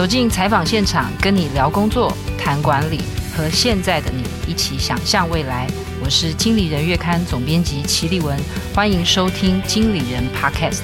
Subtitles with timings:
[0.00, 3.00] 走进采访现场，跟你聊工作、谈管理，
[3.36, 5.66] 和现在的你一起想象未来。
[6.02, 8.34] 我是经理人月刊总编辑齐立文，
[8.74, 10.78] 欢迎收听《经理人 Podcast》。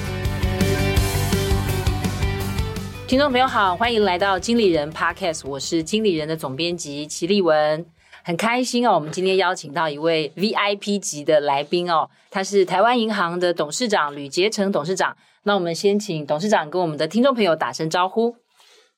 [3.07, 7.83] 听众朋友好，欢迎来到《经理人 Podcast》，我是经理人的总编辑齐立文，
[8.23, 8.93] 很开心哦。
[8.93, 15.17] 我们今天邀请到一位 VIP 级的来宾哦，他是台湾银行的董事长吕杰成董事长。
[15.41, 18.35] 那我们先请董事长跟我们的听众朋友打声招呼。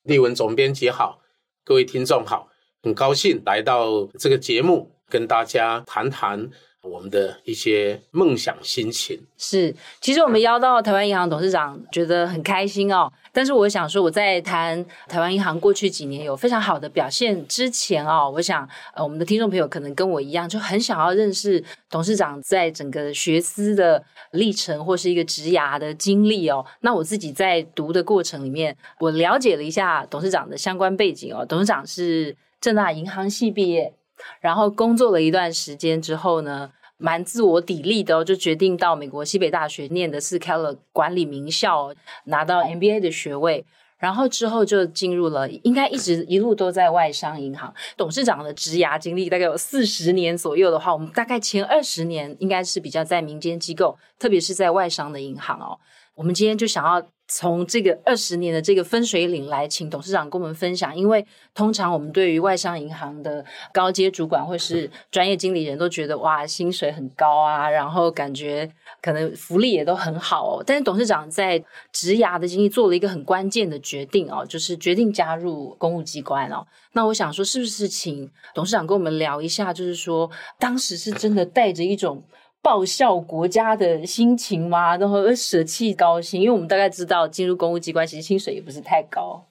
[0.09, 1.21] 立文总编辑好，
[1.63, 2.49] 各位听众好，
[2.81, 6.49] 很高兴来到这个节目，跟大家谈谈
[6.81, 9.19] 我们的一些梦想心情。
[9.37, 13.11] 是，其实我们邀到台湾银行董事长，觉得很开心哦。
[13.31, 26.65] 但是我想说，我在谈台湾银行过去几年有非常好的表现之前哦，我想呃，我们的听众朋友可能跟我一样，就很想要认识董事长在整个学思的历程或是一个职涯的经历哦。
[26.81, 31.45] 那我自己在读的过程里面，我了解了一下董事长的相关背景哦。
[31.45, 33.93] 董事长是正大银行系毕业，
[34.41, 41.93] 然后工作了一段时间之后呢，蛮自我砥砺的哦，就决定到美国西北大学念的是 Keller 管理名校，
[42.25, 43.65] 拿到 MBA 的学位，
[43.97, 47.73] 然后之后就进入了，应该一直一路都在外商银行。
[47.95, 55.77] 董事长的职涯经历大概有四十年左右的话，我们大概前二十年应该是比较在民间机构，特别是在外商的银行哦。
[56.15, 57.01] 我们今天就想要。
[57.31, 60.97] 从这个二十年的这个分水岭来，请董事长跟我们分享。
[60.97, 68.67] 因为通常我们对于外商银行的高阶主管或是专业经理人都觉得哇，薪水很高啊，然后感觉
[68.99, 70.63] 可能福利也都很好哦。
[70.65, 76.65] 但是董事长在职涯的经历做了一个很关键的决定哦，就是决定加入公务机关哦。
[76.93, 79.71] 那我想说，是不是请董事长跟我们聊一下？
[79.71, 80.27] 就是说，
[80.57, 82.23] 当时是真的带着一种。
[82.61, 84.97] 报效国家的心情吗？
[84.97, 89.47] 然后舍弃高薪，因为我们大概知道进入公务机关，其实薪水也不是太高。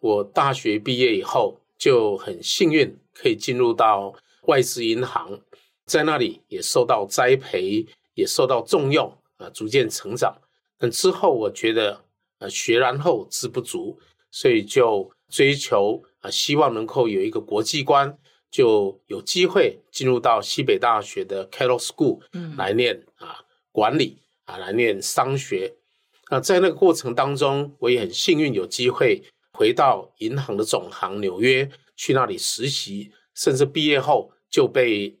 [0.00, 4.12] 我大学毕业以后就很幸运，可以进入到
[4.42, 5.40] 外资银行，
[5.86, 10.36] 在那里也受到栽培，也受到重用啊，逐渐成长。
[10.76, 12.02] 但之后我觉得
[12.40, 13.98] 呃，学然后知不足，
[14.30, 18.18] 所以就追求啊，希望能够有一个国际观。
[18.54, 22.20] 就有机会进入到西北大学的 Kellogg School
[22.56, 25.74] 来念啊管理啊来念商学，
[26.30, 35.18] 那在那个过程当中，我也很幸运有机会回到银行的总行纽约去那里实习，甚至毕业后就被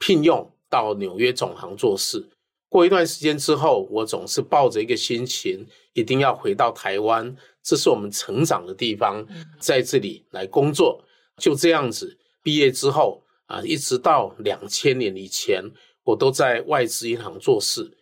[0.00, 2.28] 聘用到纽约总行做事。
[2.68, 9.24] 过一段时间之后，我总是抱着一个心情，一定要回到台湾，这是我们成长的地方，
[9.60, 11.04] 在这里来工作，
[11.36, 12.18] 就这样子。
[12.46, 15.64] 毕业之后啊，一直到两千年以前，
[16.04, 17.98] 我都在外资银行做事。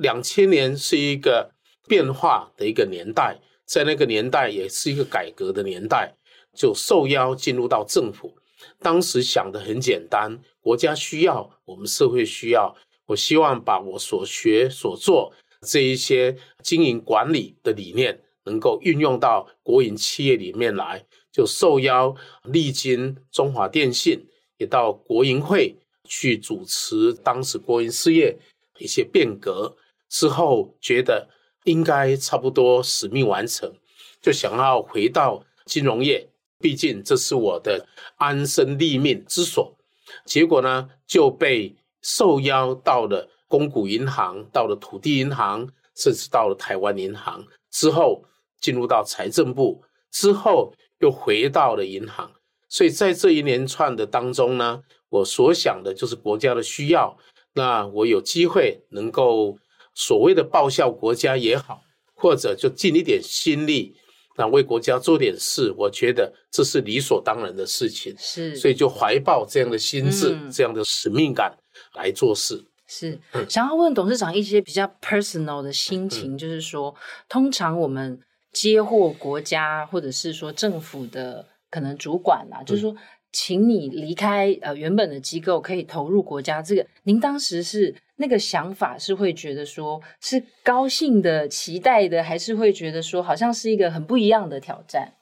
[0.00, 1.50] 两千年是一个
[1.88, 6.14] 变化的一个年代，在那个年代也是一个改革的年代，
[6.54, 8.36] 就受邀进入到政府。
[8.78, 12.72] 当时想的很简单，国家需要，我们社会需要，
[13.06, 15.32] 我希望把我所学所做
[15.62, 21.04] 这一些经营管理的理念，能够运用到国营企业里面来。
[21.30, 28.36] 就受邀历经中华电信，也到国营会去主持当时国营事业
[28.78, 29.76] 一些变革
[30.08, 31.28] 之后，觉得
[31.64, 33.72] 应该差不多使命完成，
[34.20, 36.26] 就想要回到金融业，
[36.58, 37.86] 毕竟这是我的
[38.16, 39.76] 安身立命之所。
[40.24, 48.24] 结果呢，就被受邀到了公股银行，到了土地银行，甚至到了台湾银行之后，
[48.60, 50.72] 进入到财政部之后。
[51.00, 52.30] 又回到了银行，
[52.68, 57.16] 所以在这一连串的当中呢，我所想的就是国家的需要。
[57.54, 59.56] 那我有机会能够
[59.94, 61.82] 所谓的报效国家也好，
[62.14, 63.94] 或者就尽一点心力，
[64.36, 68.14] 那为国家做点事，我觉得这是理所当然的事情。
[68.18, 71.56] 是，所以就怀抱这样的心智、嗯、这样的使命感
[71.94, 72.64] 来做事。
[72.86, 76.92] 是，想要问董事长一些比较 personal 的心情，嗯、就是说，
[77.28, 78.20] 通常我们。
[78.52, 82.96] 接获国家或者是说政府的可能主管啊，就是说，
[83.30, 86.62] 请你离开呃原本的机构，可以投入国家。
[86.62, 95.12] 这个您当时是那个想法是会觉得说是高兴的、期待的，还是会觉得说好像是一个很不一样的挑战？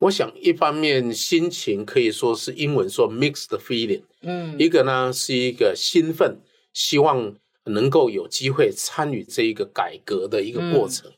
[0.00, 6.38] 我想一方面心情可以说是英文说 mixed feeling，嗯，一个呢是一个兴奋，
[6.74, 7.34] 希望
[7.64, 11.08] 能够有机会参与这一个改革的一个过程。
[11.10, 11.14] 嗯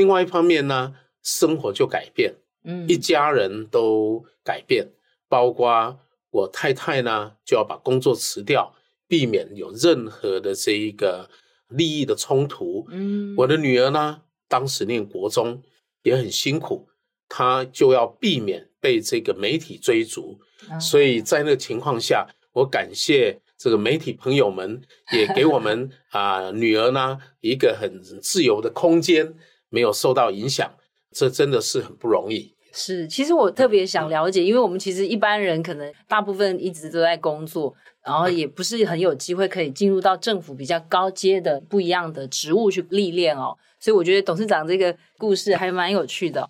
[0.00, 4.88] 另外一方面呢，生活就改变，嗯，一家人都改变，
[5.28, 5.98] 包括
[6.30, 8.74] 我太太呢，就要把工作辞掉，
[9.06, 11.28] 避免有任何的这一个
[11.68, 15.62] 利益的冲突，嗯，我的女儿呢，当时念国中
[16.02, 16.88] 也很辛苦，
[17.28, 20.40] 她就要避免被这个媒体追逐。
[20.80, 24.80] 所以在那个情况下，我感谢这个媒体朋友们，
[25.12, 29.34] 也给我们 啊、呃、女儿呢一个很自由的空间，
[29.70, 30.70] 没有受到影响，
[31.12, 32.54] 这真的是很不容易。
[32.72, 37.74] 是，其实我特别想了解，因为我们其实一般人可能大部分一直都在工作，
[38.04, 46.48] 然后也不是很有机会可以进入到政府比较高阶的不一样的职务去历练哦，所以我觉得董事长这个故事还蛮有趣的。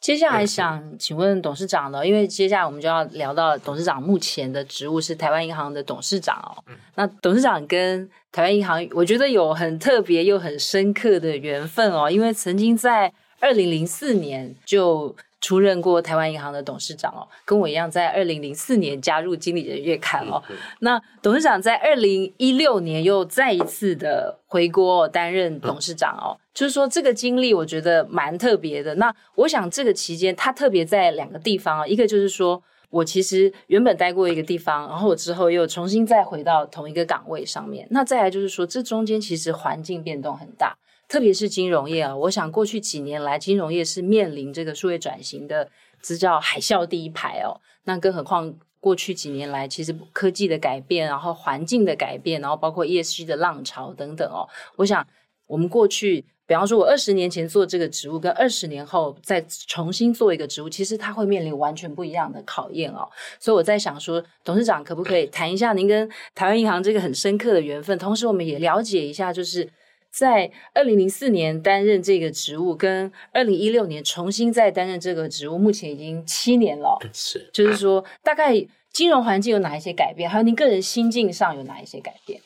[0.00, 6.58] 接下来想请问董事长呢，因为接下来我们就要聊到董事长目前的职务是台湾银行的董事长哦，
[6.96, 15.14] 那董事长跟台湾银行，我觉得有很特别又很深刻的缘分哦，因为曾经在二零零四年就。
[15.44, 20.40] 出任过台湾银行的董事长哦，跟我一样，在二零零四年加入《经理人月刊》哦。
[20.78, 28.94] 那董事长在二零一六年又再一次的回国担任董事长哦，就是说这个经历我觉得蛮特别的。
[28.94, 37.88] 那我想这个期间他特别在两个地方，一个就是说我其实原本待过一个地方，然后我之后又重新再回到同一个岗位上面。
[37.90, 40.76] 那再来就是说，这中间其实环境变动很大。
[41.08, 45.70] 特别是金融业啊，我想过去几年来，金融业是面临这个数位转型的，
[46.02, 47.60] 这叫海啸第一排哦。
[47.84, 54.46] 那更何况过去几年来，其实科技的改变，然后环境的改变，然后包括 ESG 的浪潮等等哦。
[54.76, 55.06] 我想
[55.46, 63.08] 我们过去，比方说我二十年前做这个职务，跟二十年后再重新做一个职务，其实它会面临完全不一样的考验哦。
[63.38, 67.98] 所以我在想说，董事长可不可以谈一下您跟台湾银行这个很深刻的缘分？
[67.98, 69.68] 同时，我们也了解一下，就是。
[70.14, 76.98] 在二零零四年担任这个职务，跟二零一六年重新再担任这个职务，目前已经七年了。
[77.14, 78.52] 是，就是说，大概
[78.92, 80.28] 金融环境有哪一些改变？
[80.28, 82.38] 还有您个人心境上有哪一些改变？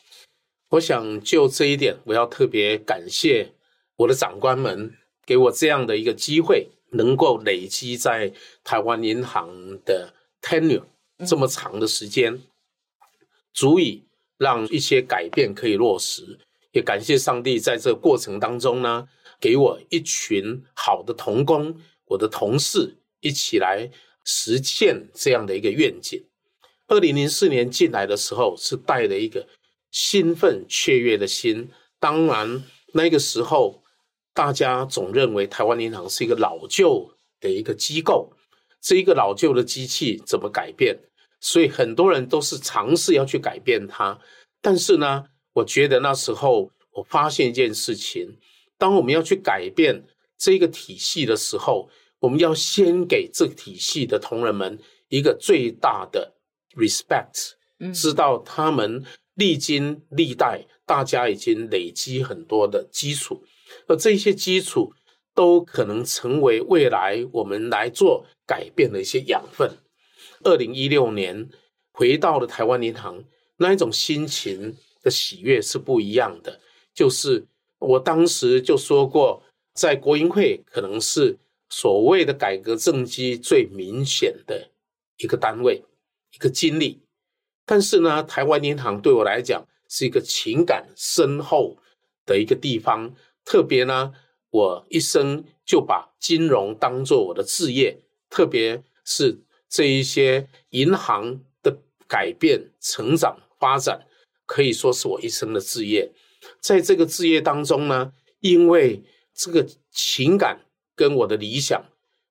[0.69, 3.49] 我想就这一点，我要特别感谢
[3.97, 4.95] 我的长官们，
[5.25, 8.31] 给我这样的一个机会，能够累积在
[8.63, 9.49] 台湾银行
[9.83, 10.83] 的 tenure
[11.27, 12.41] 这么长的时间，嗯、
[13.53, 14.05] 足以
[14.37, 16.39] 让一些改变可以落实。
[16.73, 19.07] 也感谢上帝，在这个过程当中呢，
[19.39, 23.89] 给我一群好的同工，我的同事一起来
[24.23, 26.23] 实现这样的一个愿景。
[26.85, 29.47] 二零零四年进来的时候，是带着一个
[29.89, 31.71] 兴奋雀跃的心。
[31.99, 33.81] 当然，那个时候
[34.37, 38.31] 大家总认为台湾银行是一个老旧的一个机构，
[38.79, 40.95] 这一个老旧的机器怎么改变？
[41.39, 44.19] 所以很多人都是尝试要去改变它，
[44.61, 45.23] 但是呢，
[45.53, 48.37] 我觉得那时候，我发现一件事情：
[48.77, 50.05] 当我们要去改变
[50.37, 51.89] 这个体系的时候，
[52.19, 56.35] 我们要先给这个体系的同仁们一个最大的
[56.75, 57.53] respect，
[57.91, 59.03] 知道他们
[59.33, 63.43] 历经历代，大家已经累积很多的基础，
[63.87, 64.93] 而这些基础
[65.33, 69.77] 都可能成为未来我们来做改变的一些养分。
[70.43, 71.49] 二零一六年
[71.91, 73.23] 回到了台湾银行，
[73.57, 74.75] 那一种心情。
[75.03, 76.59] 的喜悦是不一样的，
[76.93, 77.45] 就是
[77.79, 79.41] 我当时就说过，
[79.73, 81.37] 在国营会可能是
[81.69, 84.69] 所谓的改革政绩最明显的
[85.17, 85.81] 一个单位，
[86.33, 86.99] 一个经历。
[87.65, 91.77] 但是呢，台湾银行对我来讲是一个情感深厚
[92.25, 93.13] 的一个地方，
[93.47, 94.11] 特别呢，
[94.49, 97.97] 我一生就把金融当做我的志业，
[98.29, 101.77] 特别是这一些银行的
[102.09, 104.05] 改变、成长、发展。
[104.45, 106.11] 可以说是我一生的事业，
[106.59, 109.01] 在这个志业当中呢，因为
[109.33, 110.59] 这个情感
[110.93, 111.81] 跟我的理想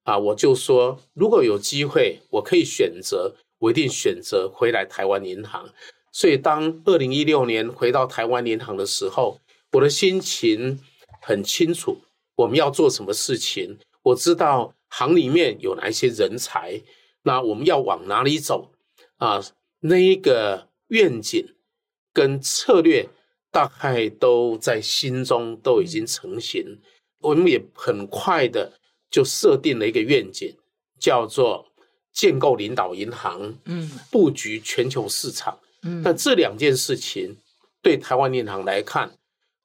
[0.05, 5.67] 啊，我就说，如果有机会，我可以选择，我一定选择回来台湾银行。
[6.13, 9.41] 所以，当二零一六年回到台湾银行的时候，
[9.73, 10.81] 我的心情
[11.27, 11.99] 很清楚，
[12.37, 16.81] 我们要做什么事情，我知道行里面有哪一些人才，
[17.23, 18.71] 那我们要往哪里走
[19.17, 19.43] 啊？
[19.81, 21.45] 那一个愿景。
[22.17, 23.07] 跟策略
[23.51, 26.65] 大概都在心中都已经成型，
[27.21, 28.73] 我们也很快的
[29.11, 30.57] 就设定了一个愿景，
[30.99, 31.67] 叫做
[32.15, 37.37] 建构领导银行，嗯，布局全球市场，嗯，但这两件事情
[37.83, 39.13] 对台湾银行来看，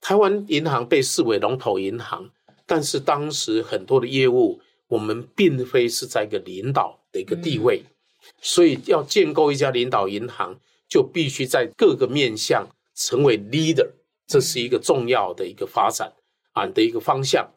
[0.01, 2.29] 台湾银行被视为龙头银行，
[2.65, 7.83] 但是当时很多的业务我们并非是在一个领导的一个地位，
[8.41, 10.59] 所以要建构一家领导银行。
[10.91, 13.89] 就必须在各个面向成为 leader，
[14.27, 16.11] 这是一个重要的一个发展
[16.51, 17.49] 啊的一个方向。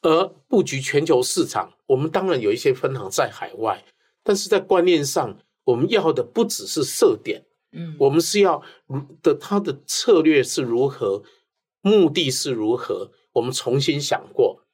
[0.00, 3.84] 而布局全球市场，我们当然有一些分行在海外，
[4.24, 8.62] 但是在观念上，我们要的不只是设点，嗯，我们是要
[9.22, 11.22] 的他的策略是如何，
[11.82, 14.64] 目的是如何，我们重新想过。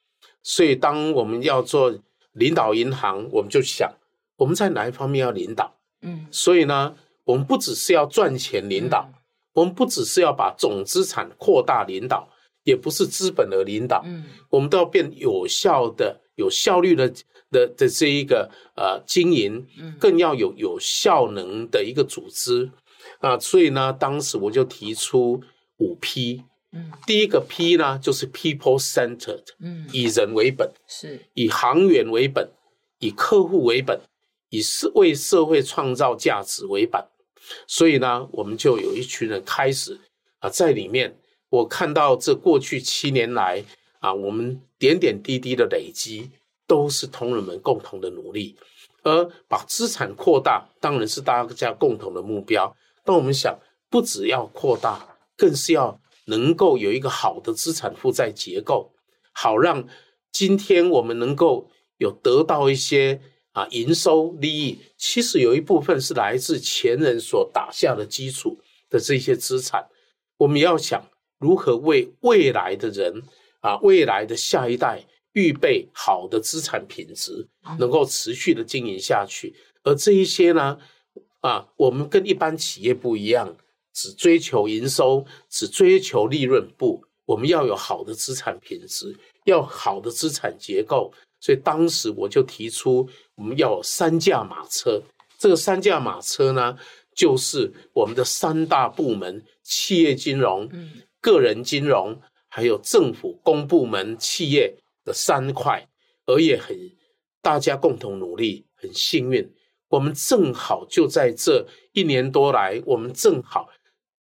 [0.42, 1.98] 所以，当我们要做
[2.32, 3.90] 领导银行，我们就想
[4.36, 5.74] 我们在哪一方面要领导？
[6.02, 9.14] 嗯，所以呢，我们不只是要赚钱领导，嗯、
[9.54, 12.28] 我们不只是要把总资产扩大领导，
[12.64, 17.08] 也不是资本的领导，嗯，我们都要变有效的、有效率的
[17.50, 19.66] 的的这一个呃经营，
[19.98, 22.70] 更要有有效能的一个组织
[23.24, 23.40] 啊、呃。
[23.40, 25.42] 所以呢，当时我就提出
[25.78, 32.50] 五 P，嗯，第一个 P 呢就是 People Centered，嗯，以人为本，是以行员为本，
[32.98, 34.00] 以客户为本。
[34.50, 37.04] 以社为社会创造价值为本，
[37.66, 39.98] 所以呢，我们就有一群人开始
[40.38, 41.12] 啊，在里面，
[41.48, 43.64] 我看到这过去七年来
[43.98, 46.30] 啊，我们点点滴滴的累积，
[46.68, 48.54] 都是同仁们共同的努力，
[49.02, 52.72] 而把资产扩大，当然是大家共同的目标。
[53.04, 53.58] 但我们想，
[53.88, 58.94] 不只要扩大，更是要能够有一个好的资产负债结构，
[59.32, 59.86] 好让
[60.32, 63.20] 今天我们能够有得到一些。
[63.54, 68.58] 啊，营收利益其实有一部分是来自前人所打下的基础
[68.90, 69.86] 的这些资产，
[70.38, 71.08] 我们要想
[71.38, 73.22] 如何为未来的人
[73.60, 79.54] 啊，未来的下一代预备好的资产品质，能够持续的经营下去。
[79.84, 80.76] 而这一些呢，
[81.44, 83.54] 啊，我们跟一般企业不一样，
[83.92, 91.12] 只追求营收，只追求利润不，我们要有好的资产品质，要好的资产结构。
[91.40, 94.98] 所以当时我就提出，我们要有三驾马车。
[95.38, 96.78] 这个三驾马车呢，
[97.14, 100.66] 就是我们的三大部门：企业金融、
[101.20, 104.74] 个人金融，还有政府公部门企业
[105.04, 105.86] 的三块。
[106.24, 106.74] 而也很
[107.42, 109.46] 大家共同努力，很幸运，
[109.94, 113.68] 我们正好就在这一年多来，我们正好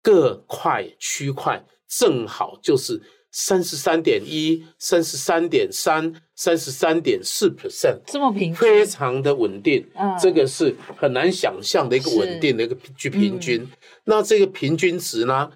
[0.01, 3.01] 各块区块正好就是。
[3.33, 9.87] 三十三点一，三十三点三，三十三点四 percent，这么平，非常的稳定。
[9.95, 13.61] 嗯，这个是很难想象的一个稳定的一个去平均。
[13.61, 13.71] 嗯、
[14.03, 15.49] 那这个平均值呢，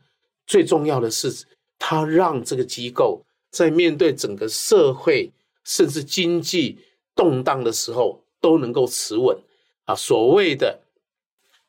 [0.47, 1.29] 最重要的是
[1.77, 5.33] 它让这个机构在面对整个社会
[5.65, 6.77] 甚至经济
[7.13, 9.37] 动荡的时候都能够持稳
[9.85, 9.95] 啊。
[9.95, 10.81] 所谓的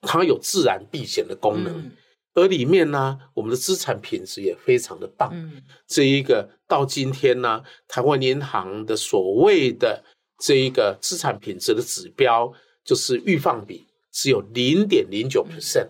[0.01, 1.79] 它有自然避险的功能。
[1.79, 1.93] 嗯
[2.39, 5.31] 而里面呢，我们的资产品质也非常的棒。
[5.33, 10.05] 嗯，这一个到今天呢，台湾银行的所谓的
[10.41, 12.53] 这一个资产品质的指标，
[12.85, 15.89] 就是预放比只有零点零九 percent，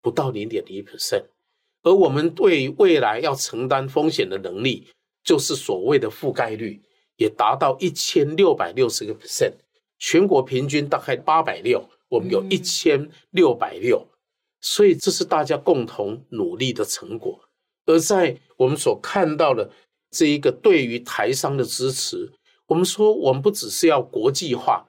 [0.00, 1.24] 不到零点零一 percent。
[1.82, 4.88] 而我们对未来要承担风险的能力，
[5.22, 6.80] 就是所谓的覆盖率，
[7.16, 9.52] 也达到一千六百六十个 percent。
[10.04, 14.04] 全国平均大概八百六，我们有一千六百六。
[14.60, 17.40] 所以这是大家共同努力的成果，
[17.86, 19.70] 而在我们所看到的
[20.10, 22.32] 这一个对于台商的支持，
[22.66, 24.88] 我们说我们不只是要国际化，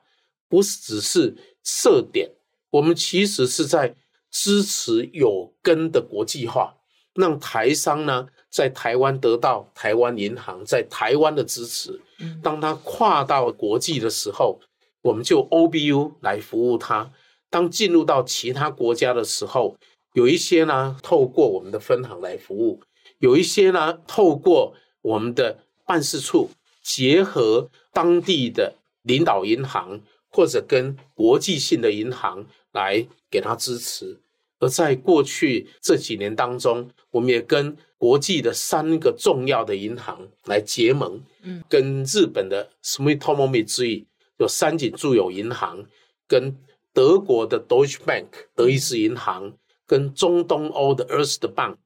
[0.49, 2.31] 不是只是设点，
[2.71, 3.95] 我们其实是在
[4.31, 6.75] 支持有根的国际化，
[7.13, 11.99] 让台商呢在台湾得到台湾银行在台湾的支持，
[12.43, 14.59] 当他跨到国际的时候，
[15.03, 17.11] 我们就 OBU 来服务它。
[17.51, 19.77] 当进入到其他国家的时候，
[20.13, 22.81] 有一些呢透过我们的分行来服务，
[23.19, 26.49] 有一些呢透过我们的办事处
[26.81, 34.19] 结合当地的领导银行或者跟国际性的银行来给他支持。
[34.59, 44.05] 而在过去这几年当中，我们也跟国际的三个重要的银行来结盟，嗯，跟日本的 Sumitomo Mitsui
[44.43, 45.83] 有三井住友银行
[46.27, 46.55] 跟。
[46.95, 49.57] 德国的 Deutsche Bank 德意志银行
[49.87, 51.77] 跟中东欧的 Erste Bank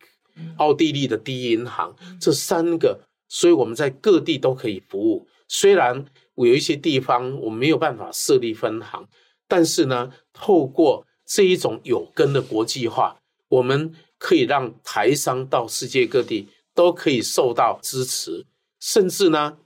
[0.58, 3.00] 奥地利的第一银行这三个，
[3.30, 5.26] 所以我们在各地都可以服务。
[5.48, 6.04] 虽然
[6.36, 9.08] 我有一些地方我们没有办法设立分行，
[9.48, 18.46] 但是呢，透过这一种有根的国际化，我们可以让台商到世界各地都可以受到支持。
[18.82, 19.58] 甚至呢，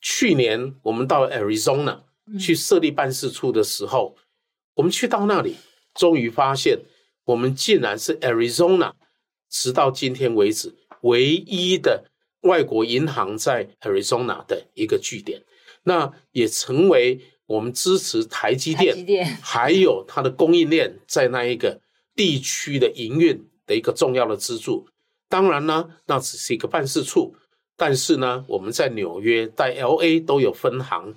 [0.00, 2.04] 去年我们到 Arizona
[2.38, 4.16] 去设立办事处的时候。
[4.74, 5.56] 我们去到那里，
[5.94, 6.78] 终于发现
[7.24, 8.92] 我们竟然是 Arizona，
[9.50, 12.04] 直到今天为止唯一的
[12.42, 15.42] 外国银行在 Arizona 的一个据点。
[15.82, 21.80] 那也成为我们支持台积电，积电 还有它的供应链在那一个
[22.14, 24.86] 地区的营运的一个重要的支柱。
[25.28, 27.34] 当然呢，那只是一个办事处，
[27.76, 31.14] 但是呢，我们在纽约、在 LA 都有分行。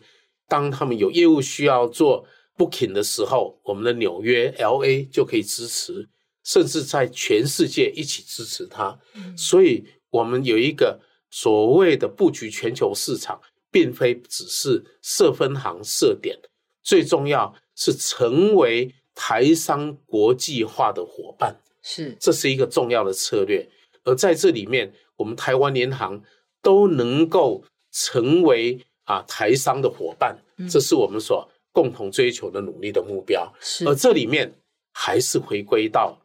[0.51, 2.27] 当他们有业务需要做。
[2.57, 6.07] Booking 的时候，我们的纽约 LA 就可以支持，
[6.43, 8.99] 甚至在全世界一起支持它。
[9.35, 10.99] 所以，我们有一个
[11.31, 13.41] 所谓的布局全球市场，
[13.71, 16.37] 并非只是设分行设点，
[16.83, 23.67] 最重要是成为台商国际化的伙伴，是，这是一个重要的策略。
[24.03, 26.21] 而在这里面，我们台湾联行
[26.61, 30.37] 都能够成为啊台商的伙伴，
[30.69, 33.51] 这是我们所共同追求的努力的目标。
[33.59, 34.53] 是，而这里面
[34.93, 36.17] 还是回归到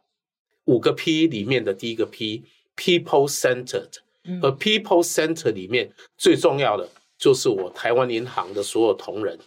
[0.65, 3.93] 五个 P 里面的第一个 P，People Centered。
[4.41, 9.39] 而 People Center 里面最重要的就是我台湾银行的所有同仁。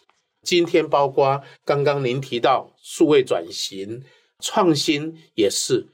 [0.43, 4.03] 今天包括刚刚您提到数位转型、
[4.39, 5.87] 创新，也是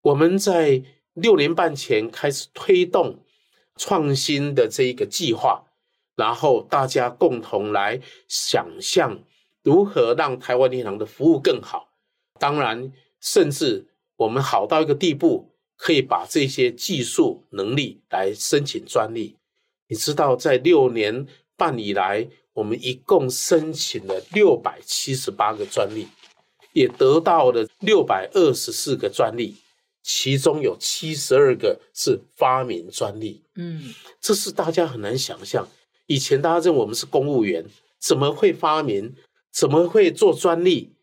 [0.00, 3.22] 我们在六年半前开始推动
[3.76, 5.62] 创新的这一个计划，
[6.20, 9.18] 然后大家共同来想象
[9.62, 11.88] 如何让台湾银行的服务更好。
[12.38, 15.48] 当然，甚至我们好到一个地步。
[15.82, 19.38] 可以把这些技术能力来申请专利。
[19.88, 26.06] 你知道，在六年半以来，我们一共申请了六百七十八个专利，
[26.74, 29.56] 也得到了六百二十四个专利，
[30.02, 33.42] 其中有七十二个是发明专利。
[33.54, 35.66] 嗯，这是大家很难想象。
[36.10, 37.64] 以前大家认为我们是公务员，
[38.00, 39.14] 怎么会发明？
[39.52, 40.96] 怎么会做专利？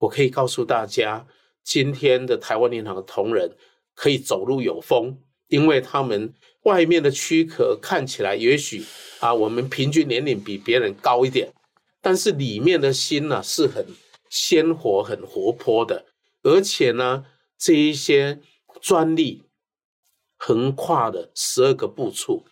[0.00, 1.26] 我可以告诉大家，
[1.64, 3.56] 今天的台湾银行的同仁。
[3.94, 8.82] 可以走路有风，因为他们外面的躯壳看起来也许
[9.18, 11.52] 啊，我们平均年龄比别人高一点，
[12.00, 13.86] 但是里面的心呢是很
[14.30, 16.06] 鲜活、很活泼的，
[16.42, 17.26] 而且呢，
[17.58, 18.40] 这一些
[18.80, 19.42] 专利
[20.38, 22.44] 横跨了十二个部处，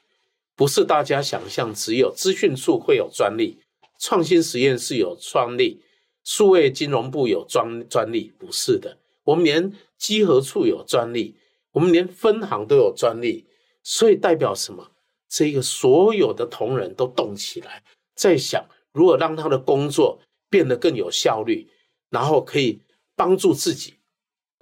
[0.58, 3.60] 不是大家想象只有资讯处会有专利，
[4.00, 5.80] 创新实验室有专利，
[6.24, 9.72] 数位金融部有专专利，不是的，我们连。
[9.98, 11.34] 稽核处有专利，
[11.72, 13.44] 我们连分行都有专利，
[13.82, 14.92] 所以代表什么？
[15.28, 17.82] 这个所有的同仁都动起来，
[18.14, 21.68] 在想如何让他的工作变得更有效率，
[22.10, 22.80] 然后可以
[23.16, 23.94] 帮助自己，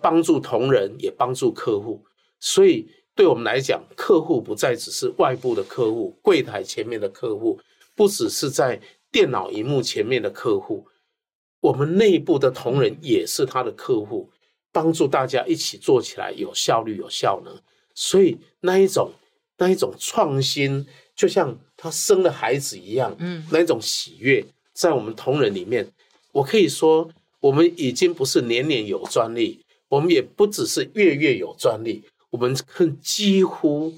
[0.03, 2.07] 帮助同仁，也帮助客户。
[2.41, 7.59] 所以对我们来讲，客户不再只是外部的客户，柜台前面的客户，
[7.97, 10.87] 不只是在电脑荧幕前面的客户，
[11.61, 14.31] 我们内部的同仁也是他的客户。
[14.73, 17.59] 帮助大家一起做起来有效率、有效能，
[17.95, 19.11] 所以那一种
[19.57, 25.91] 那一种创新，就像他生了孩子一样，嗯，那一种喜悦，在我们同仁里面，
[26.31, 27.09] 我可以说，
[27.41, 32.05] 我们已经不是年年有专利，我们也不只是月月有专利，
[32.37, 33.95] 我们更几乎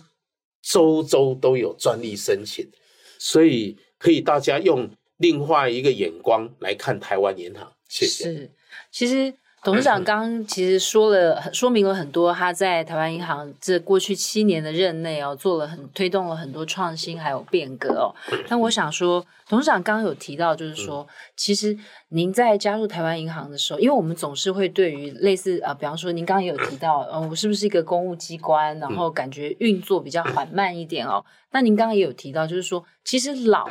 [0.62, 2.70] 周周都有专利申请，
[3.18, 7.72] 所以可以大家用另外一个眼光来看台湾银行。
[7.88, 8.24] 谢谢。
[8.24, 8.52] 是，
[8.92, 9.34] 其实。
[9.64, 18.14] 董事长刚刚其实说了，说明了很多他在台湾银行这过去七年的任内哦，做了很推动了很多创新还有变革哦。
[18.48, 21.76] 但我想说，董事长刚刚有提到，就是说，其实
[22.10, 31.24] 您在加入台湾银行的时候，因为我们总是会对于类似啊，比方说您刚刚也有提到，嗯，我是不是一个公务机关，然后感觉运作比较缓慢一点哦。
[31.50, 33.68] 那您刚刚也有提到，就是说，其实老。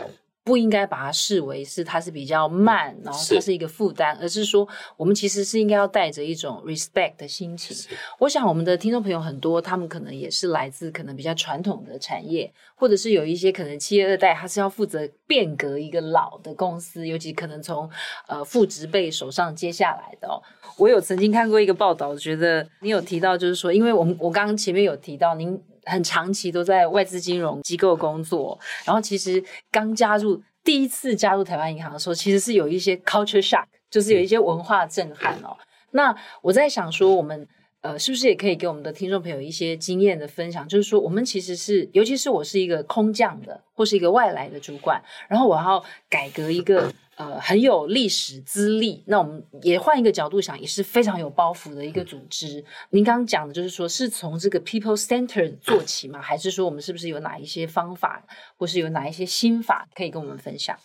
[0.48, 7.76] 不应该把它视为是它是比较慢，然后它是一个负担，是而是说我们其实是应该要带着一种 respect 的心情。
[8.18, 17.90] 我想我们的听众朋友很多，他们可能也是来自可能比较传统的产业，或者是有一些可能企业二代，他是要负责变革一个老的公司，尤其可能从
[18.28, 20.40] 呃父职辈手上接下来的哦。
[20.78, 25.62] 我有曾经看过一个报道，我觉得你有提到，就是说，因为我们我刚刚前面有提到您。
[25.88, 35.58] 很长期都在外资金融机构工作，然后其实刚加入第一次加入台湾银行的时候，其实是有一些 culture shock，就是有一些文化震撼哦。
[35.92, 37.48] 那我在想说，我们
[37.82, 40.68] 呃是不是也可以给我们的听众朋友一些经验的分享？
[40.68, 46.94] 就是说，我们其实是，尤其是我是一个空降的或是一个外来的主管，然后我要改革一个。
[47.18, 52.60] 呃，很有历史资历，那我们也换一个角度想，也是非常有包袱的一个组织。
[52.60, 56.22] 嗯、您刚刚讲的就是说，是从这个 people center 做起吗？
[56.22, 58.24] 还是说，我们是不是有哪一些方法，
[58.56, 60.78] 或是有哪一些心法可以跟我们分享？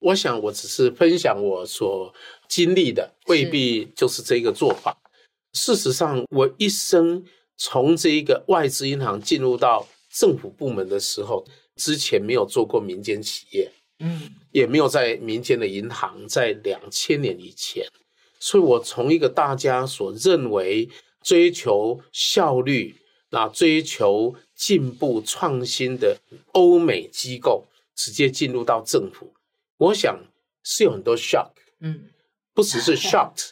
[0.00, 2.12] 我想，我只是分享我所
[2.48, 4.98] 经历的，未必就是这个做法。
[5.52, 7.24] 事实上，我一生
[7.56, 13.70] 从这一个外资银行进入到政府部门的时候，之前没有做过民间企业。
[14.00, 17.86] 嗯，也没有在民间的银行，在两千年以前，
[18.40, 20.88] 所以我从一个大家所认为
[21.22, 22.96] 追求效率、
[23.30, 26.18] 那追求进步创新的
[26.52, 29.32] 欧美机构，直接进入到政府，
[29.78, 30.18] 我想
[30.64, 32.10] 是有很多 shock，嗯，
[32.52, 33.50] 不只是 shocked，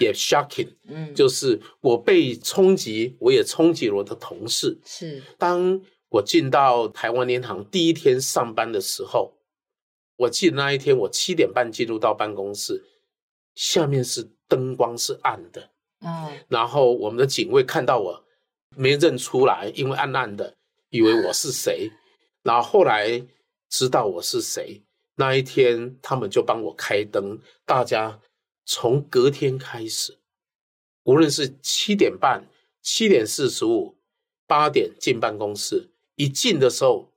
[0.00, 4.76] 也 shocking，嗯，就是我被冲击，我也冲击了我的同事。
[4.84, 9.32] 是，当我进到台湾银行第一天上班的时候。
[10.16, 12.84] 我记得那一天，我七点半进入到办公室，
[13.54, 18.24] 下面是灯光是暗的，嗯，然后我们的警卫看到我
[18.76, 20.56] 没认出来，因为暗暗的，
[20.90, 21.90] 以为我是谁，
[22.42, 23.20] 然后后来
[23.68, 24.80] 知道我是谁。
[25.16, 28.20] 那一天，他们就帮我开灯，大家
[28.64, 30.18] 从隔天开始，
[31.04, 32.48] 无论是七点半、
[32.82, 33.96] 七点四十五、
[34.46, 37.12] 八点进办公室，一进的时候，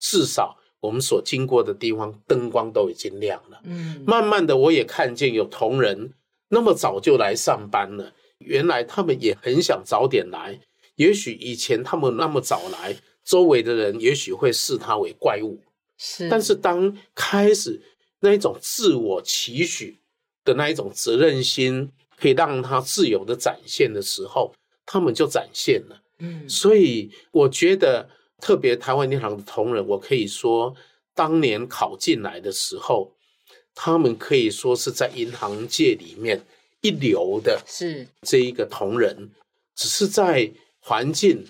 [0.00, 0.56] 至少。
[0.80, 3.60] 我们所经过的地方，灯光都已经亮了。
[3.64, 6.14] 嗯，慢慢的，我也看见有同仁
[6.48, 8.14] 那么早就来上班了。
[8.38, 10.58] 原来他们也很想早点来。
[10.96, 15.60] 也许以前他们那么早来，周围的人也许会视他为怪物。
[15.98, 17.82] 是，但是当开始
[18.20, 19.98] 那一种自我期许
[20.44, 24.54] 的那一种责任心，可以让他自由的展现的时候，
[24.86, 26.00] 他们就展现了。
[26.20, 28.08] 嗯，所以我觉得。
[28.40, 30.74] 特别台湾银行的同仁，我可以说，
[31.14, 33.12] 当年考进来的时候，
[33.74, 36.44] 他们可以说是在银行界里面
[36.80, 39.30] 一流的，是这一个同仁，
[39.74, 40.50] 只是在
[40.80, 41.44] 环境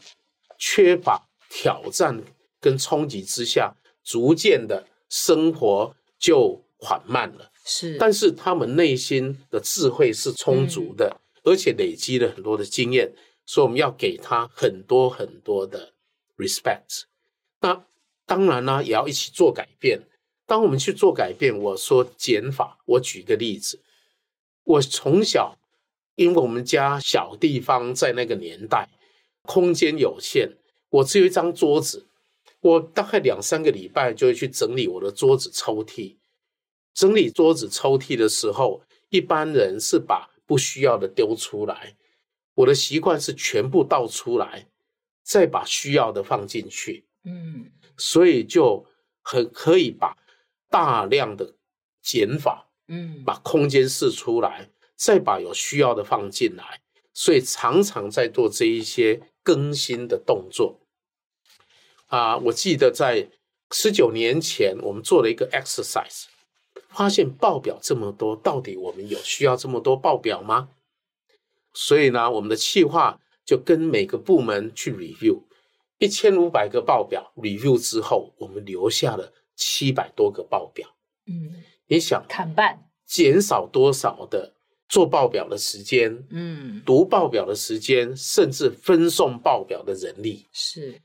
[0.58, 2.22] 缺乏挑战
[2.60, 3.72] 跟冲击之下，
[4.04, 7.50] 逐渐的生活就缓慢了。
[7.64, 13.12] 是，但是他们内心的智慧是充足的，嗯、而且累积了很多的经验，
[13.46, 15.92] 所以我们要给他很多很多的。
[16.40, 17.02] respect，
[17.60, 17.84] 那
[18.26, 20.00] 当然呢，也要一起做改变。
[20.46, 22.78] 当我们去做改变，我说减法。
[22.86, 23.80] 我举个例子，
[24.64, 25.58] 我从小，
[26.16, 28.88] 因为我们家小地方，在那个年代，
[29.42, 30.56] 空间有限，
[30.88, 32.08] 我只有一张桌子，
[32.60, 36.16] 我大概两三个礼拜就会去整理我的桌子抽屉。
[36.94, 41.96] 整理桌子抽屉的时候，一般人是把不需要的丢出来，
[42.54, 44.66] 我的习惯是全部倒出来。
[45.30, 48.84] 再把需要的放进去，嗯，所以就
[49.22, 50.16] 很可以把
[50.68, 51.54] 大量的
[52.02, 56.80] 减法，嗯，把空间释出来，再把有需要的放进来，
[57.14, 60.80] 所以常常在做这一些更新的动作。
[62.08, 63.28] 啊，我记得在
[63.70, 66.24] 十九年前，我们做了一个 exercise，
[66.88, 70.70] 发现报表这么多，到底我们有需要这么多报表吗？
[71.72, 73.20] 所以呢，我们的企划。
[73.50, 75.42] 就跟每个部门去 review，
[75.98, 80.88] 一千五百个报表 review 之后，我们留下了七百多个报表。
[81.26, 84.54] 嗯，你想砍半，减少多少的
[84.88, 86.24] 做报表的时间？
[86.30, 90.46] 嗯，读报表的时间，甚至分送报表的人力。
[90.52, 91.02] 是，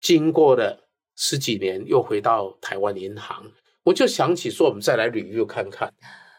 [0.00, 3.50] 经过了十几年，又回到台湾银行，
[3.82, 5.92] 我就想起说，我们再来 review 看看，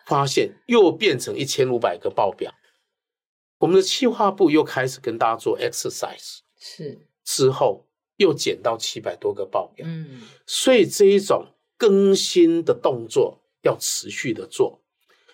[0.05, 2.49] 发现又变成一千五百个报表。
[3.63, 7.85] 我们的企划部又开始跟大家做 exercise，是之后
[8.17, 11.47] 又减到七百多个报表，嗯，所以这一种
[11.77, 14.81] 更新的动作要持续的做。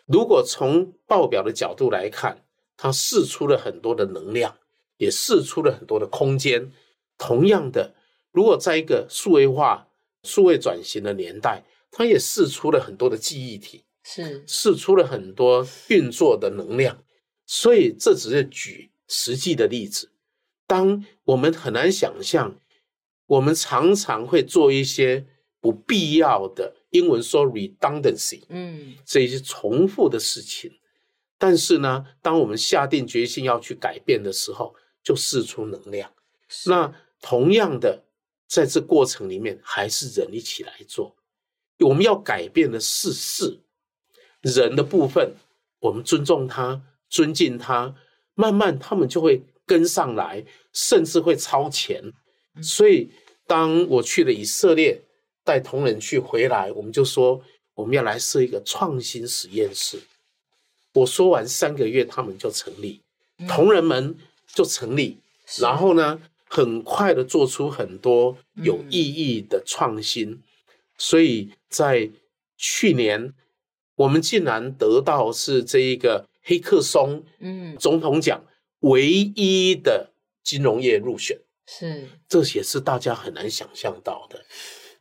[0.06, 2.46] 如果从报表的角度来看，
[2.78, 4.56] 它释出了很多的能量，
[4.98, 6.72] 也释出了很多的空间。
[7.18, 7.96] 同样的，
[8.32, 9.88] 如果在一个数位化、
[10.22, 17.04] 数位转型的年代，它也释出了很多的记忆体，是释出了很多运作的能量。
[17.52, 20.12] 所以这只是举实际的例子。
[20.68, 22.60] 当我们很难想象，
[23.26, 25.26] 我们常常会做一些
[25.60, 30.78] 不必要的，英文说 redundancy，嗯，这一些重复的事情。
[31.40, 36.14] 但是呢，当我们下定决心要去改变的时候，就释出能量。
[36.68, 38.04] 那同样的，
[38.48, 41.16] 在这过程里面，还是人一起来做。
[41.80, 43.62] 我们要改变的是事，
[44.42, 45.34] 人的部分，
[45.80, 46.84] 我们尊重他。
[47.10, 47.96] 尊敬他，
[48.36, 52.14] 慢慢他们就会跟上来，甚至会超前。
[52.62, 53.10] 所以，
[53.48, 55.02] 当我去了以色列，
[55.44, 57.42] 带同仁去回来，我们就说
[57.74, 60.00] 我们要来设一个创新实验室。
[60.94, 63.02] 我说完三个月，他们就成立，
[63.48, 64.16] 同仁们
[64.54, 65.18] 就成立，
[65.60, 70.42] 然后呢，很快的做出很多有意义的创新。
[70.98, 72.10] 所以在
[72.58, 73.34] 去年，
[73.96, 76.29] 我们竟然得到是这一个。
[76.42, 78.44] 黑客松，嗯，总统奖
[78.80, 80.12] 唯一的
[80.44, 84.44] 金融业入选，是，这也是大家很难想象到的。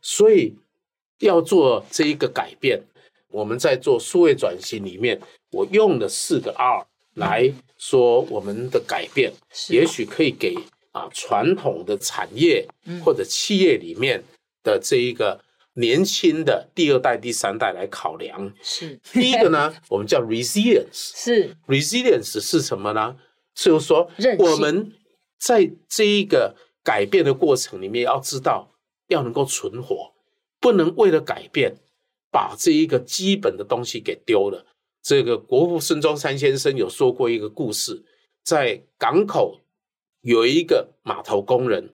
[0.01, 0.55] 所以
[1.19, 2.81] 要做这一个改变，
[3.29, 5.19] 我们在做数位转型里面，
[5.51, 10.55] 我用了四个 R 来说我们的改变，嗯、也许可以给
[10.91, 12.67] 啊传统的产业
[13.03, 14.23] 或者企业里面
[14.63, 15.43] 的这一个。
[15.79, 18.53] 年轻的第二代、第三代来考量。
[18.61, 18.99] 是。
[19.13, 21.55] 第一个呢， 我们叫 resilience，是。
[21.67, 23.15] resilience 是什么呢？
[23.55, 24.91] 就是说我们
[25.39, 28.71] 在这一个改变的过程里面，要知道
[29.07, 30.13] 要能够存活，
[30.59, 31.77] 不能为了改变
[32.31, 34.65] 把这一个基本的东西给丢了。
[35.01, 38.03] 这个国父孙中山先生有说过一个故事，
[38.43, 39.61] 在港口
[40.21, 41.93] 有一个码头工人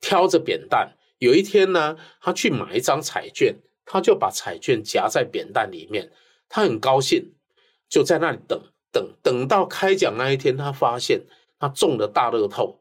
[0.00, 6.12] 挑着扁担，有一天呢，他去买一张彩券，他就把彩券夹在扁担里面，
[6.48, 7.32] 他很高兴，
[7.88, 11.22] 就在那里等等，等到开奖那一天，他发现
[11.58, 12.80] 他中了大乐透，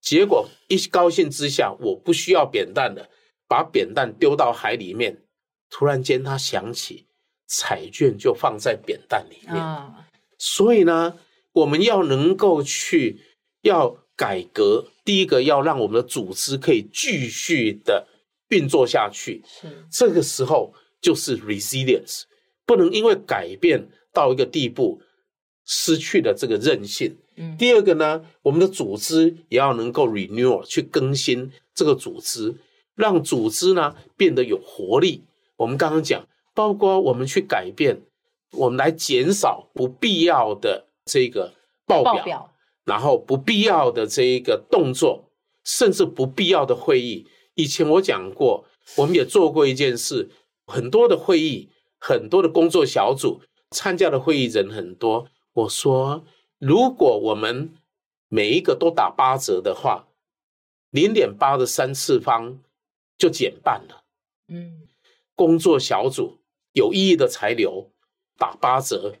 [0.00, 3.08] 结果一高兴之下，我不需要扁担了，
[3.46, 5.24] 把扁担丢到海里面，
[5.70, 7.06] 突然间他想起。
[7.54, 9.94] 彩券就放在扁担里面，哦、
[10.38, 11.18] 所以呢，
[11.52, 13.20] 我们要能够去
[13.60, 18.06] 要改革，第一个要让我们的组织可以继续的
[18.50, 19.42] 运作下去。
[19.44, 22.22] 是这个时候就是 resilience，
[22.64, 25.00] 不能因为改变到一个地步
[25.64, 27.16] 失去了这个韧性。
[27.36, 32.54] 嗯、第二个呢，我们的组织也要能够 renew 去更新这个组织，
[32.94, 35.24] 让组织呢变得有活力。
[35.56, 36.24] 我们刚刚讲。
[36.54, 38.02] 包括我们去改变，
[38.50, 41.54] 我们来减少不必要的这个
[41.86, 42.51] 报表，报表
[42.84, 45.30] 然后不必要的这一个动作，
[45.64, 47.26] 甚至不必要的会议。
[47.54, 48.64] 以前我讲过，
[48.96, 50.30] 我们也做过一件事，
[50.66, 55.28] 很多的会议，很多的工作小组参加的会议人很多。
[55.52, 56.24] 我说，
[56.58, 57.74] 如果我们
[58.28, 60.08] 每一个都打八折的话，
[60.90, 62.60] 零点八的三次方
[63.18, 64.04] 就减半了。
[64.48, 64.88] 嗯，
[65.34, 66.38] 工作小组。
[66.74, 67.90] 有意义的材料
[68.38, 69.16] 打八折，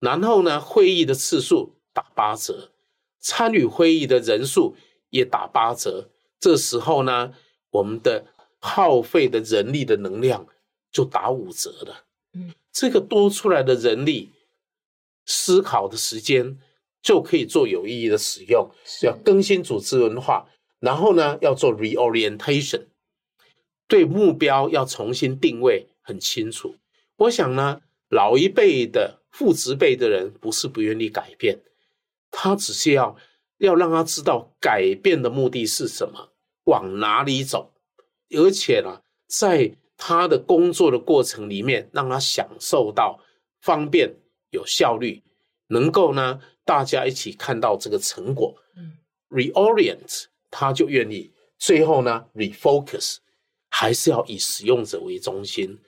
[0.00, 2.72] 然后呢，会议的次数打八折，
[3.20, 4.76] 参与会议的人数
[5.10, 6.10] 也打八折。
[6.40, 7.32] 这时候呢，
[7.70, 8.26] 我们的
[8.58, 10.46] 耗费的人力的能量
[10.90, 12.04] 就打五折了。
[12.34, 14.30] 嗯，这个多出来的人力
[15.26, 16.58] 思考的时间
[17.02, 18.70] 就可以做有意义的使用。
[18.84, 22.86] 是要更新组织文化，然后呢，要做 reorientation，
[23.86, 26.76] 对目标要重新定位很清楚。
[27.16, 31.60] 我想呢，老一辈的父执辈的人不是不愿意改变，
[32.30, 33.16] 他只是要
[33.58, 36.32] 要让他知道改变的目的是什么，
[36.64, 37.72] 往哪里走，
[38.30, 43.20] 而且呢，在他的工作的过程里面，让他享受到
[43.60, 44.14] 方便、
[44.50, 45.22] 有效率，
[45.68, 48.54] 能够呢，大家一起看到这个成果。
[48.76, 48.98] 嗯
[49.30, 51.32] ，reorient，他就愿意。
[51.58, 53.16] 最后呢，refocus，
[53.68, 55.78] 还是要以使用者为中心，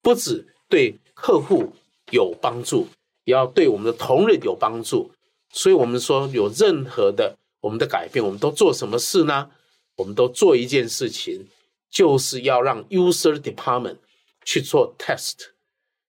[0.00, 0.52] 不止。
[0.68, 1.72] 对客户
[2.10, 2.88] 有帮助，
[3.22, 5.12] 也要对我们的同仁有帮助。
[5.50, 9.50] 所以，我们说有任何的我们的改变，我们都做什么事呢？
[9.96, 11.48] 我们都做一件事情，
[11.90, 13.98] 就是要让 user department
[14.44, 15.50] 去做 test，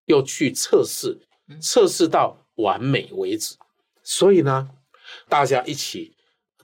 [0.05, 1.19] 要去测试，
[1.61, 3.55] 测试到完美为止。
[4.03, 4.69] 所以呢，
[5.29, 6.15] 大家一起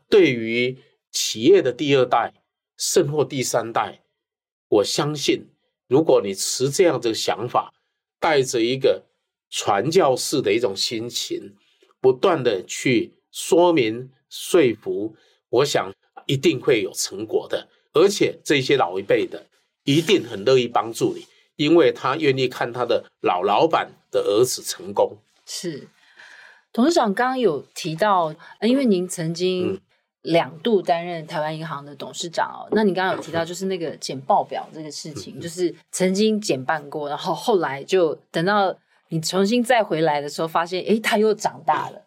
[0.09, 0.77] 对于
[1.11, 2.33] 企业的第二代
[2.77, 4.03] 甚或第三代，
[4.67, 5.47] 我相信，
[5.87, 7.73] 如果你持这样的想法。
[8.23, 9.03] 带着一个
[9.49, 11.57] 传教士的一种心情，
[12.03, 15.15] 不断的去说明说服，
[15.47, 15.89] 我想
[16.25, 17.69] 一定会有成果的。
[17.93, 19.45] 而且这些老一辈的
[19.85, 25.15] 一定很乐意帮助你，因为他愿意看他的老老板的儿子成功。
[25.45, 25.87] 是，
[26.73, 29.79] 董事长刚刚有提到，因为您曾经、嗯。
[30.23, 38.73] 两度担任台湾银行的董事长哦，那你刚刚有提到就是那个减报表这个事情，就是曾经减半过，然后后来就等到
[39.13, 42.01] 你重新再回来的时候，发现诶，他又长大了。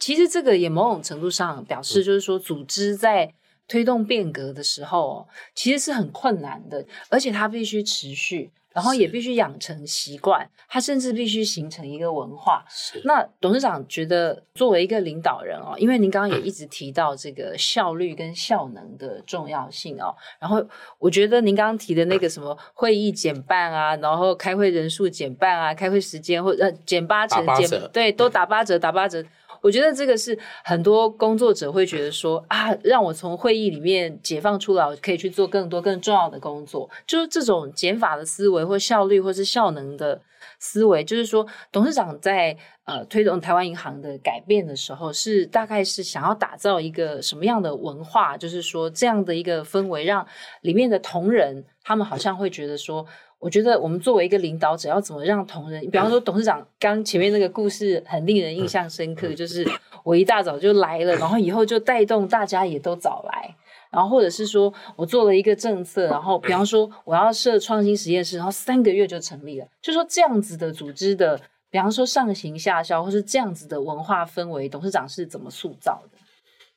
[0.00, 3.32] 其实这个也某种程度上表示，就是说组织在
[3.68, 8.50] 推动变革的时候，其实是很困难的，而且它必须持续。
[8.78, 12.64] 然后也必须养成习惯，他甚至必须形成一个文化。
[12.68, 20.14] 是那董事长觉得，作为一个领导人哦，因为您刚刚也一直提到这个效率跟效能的重要性哦。
[20.38, 20.64] 然后
[21.00, 29.24] 我觉得您刚刚提的那个什么 会议减半啊，然后开会人数减半啊，开会时间或呃减八成减对，都打八折，打八折。
[29.60, 36.88] 我觉得这个是很多工作者会觉得说啊，让我从会议里面解放出来，我可以去做更多更重要的工作。
[37.06, 40.20] 就是这种减法的思维，或效率，或是效能的
[40.58, 41.02] 思维。
[41.04, 48.36] 就是说，董事长在呃推动台湾银行的改变的时候，是大概是想要打造一个什么样的文化？
[48.36, 50.26] 就是说，这样的一个氛围，让
[50.60, 53.06] 里面的同仁他们好像会觉得说。
[53.38, 59.64] 我觉得我们作为一个领导者，要怎么让同仁，比方说董事长刚前面那个故事很令人印象深刻，就是
[60.02, 63.54] 我一大早就来了，然后以后就带动大家也都早来，
[63.92, 76.17] 然后或者是说我做了一个政策，然后比方说我要设创新实验室，然后三个月就成立了，就说这样子的组织的，比方说上行下效，或是这样子的文化氛围，董事长是怎么塑造的？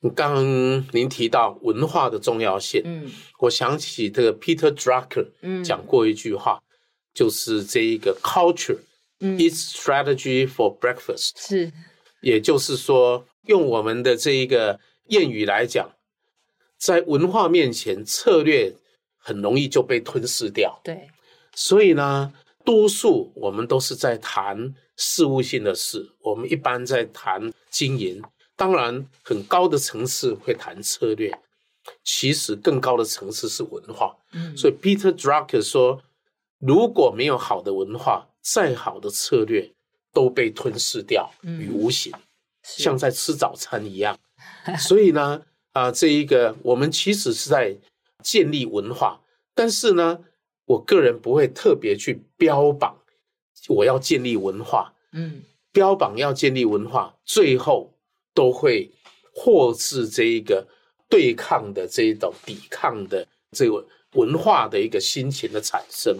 [0.10, 5.28] 刚刚您提到文化的重要性，嗯，我想起这个 Peter Drucker
[5.64, 6.66] 讲过一句话，嗯、
[7.14, 8.80] 就是这一个 culture，
[9.20, 11.72] 嗯，eat strategy for breakfast，是，
[12.22, 15.92] 也就是说，用我们的这一个谚语来讲，
[16.78, 18.74] 在文化面前，策略
[19.18, 20.82] 很容易就被吞噬掉。
[20.84, 21.08] 对，
[21.54, 22.34] 所以呢，
[22.66, 28.20] 多数我们都是在谈事务性的事，我们一般在谈经营，
[28.62, 31.36] 当然很高的层次会谈策略。
[32.04, 36.00] 其实更高的层次是文化，嗯，所以 Peter Drucker 说，
[36.60, 39.72] 如果没有好的文化，再好的策略
[40.14, 42.22] 都被吞噬掉于无形，嗯、
[42.62, 44.16] 像在吃早餐一样。
[44.78, 47.76] 所以呢，啊、呃，这一个我们其实是在
[48.22, 49.20] 建立文化，
[49.56, 50.20] 但是呢，
[50.66, 52.96] 我个人不会特别去标榜
[53.70, 57.91] 我要建立文化，嗯，标榜要建立文化，最后
[58.34, 58.92] 都会
[59.34, 60.68] 获致这一个。
[61.12, 66.18] 对抗的这一种抵抗的这个文化的一个心情的产生，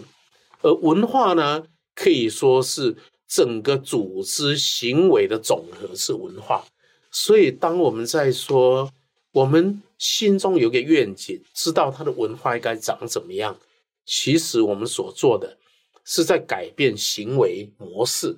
[0.60, 2.94] 而文化呢，可以说是
[3.26, 6.62] 整个组织行为的总和是文化。
[7.10, 8.92] 所以，当我们在说
[9.32, 13.58] 我们心中有个愿景，知道它的文化应该长怎么样，
[14.04, 15.56] 其实我们所做的
[16.04, 18.36] 是在改变行为模式，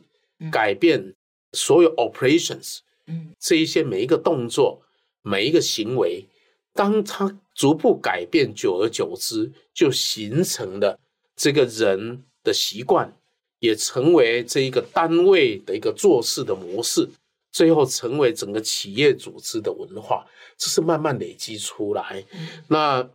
[0.53, 1.17] 改变
[1.53, 4.83] 所有 operations，嗯，这一些每一个动作，
[5.23, 6.27] 每一个行为。
[6.73, 10.99] 当他逐步改变，久而久之，就形成了
[11.37, 13.17] 这个人的习惯，
[13.61, 17.09] 也成为这一个单位的一个做事的模式，
[17.53, 20.27] 最后成为整个企业组织的文化。
[20.59, 22.25] 这是慢慢累积出来。
[22.69, 23.09] 那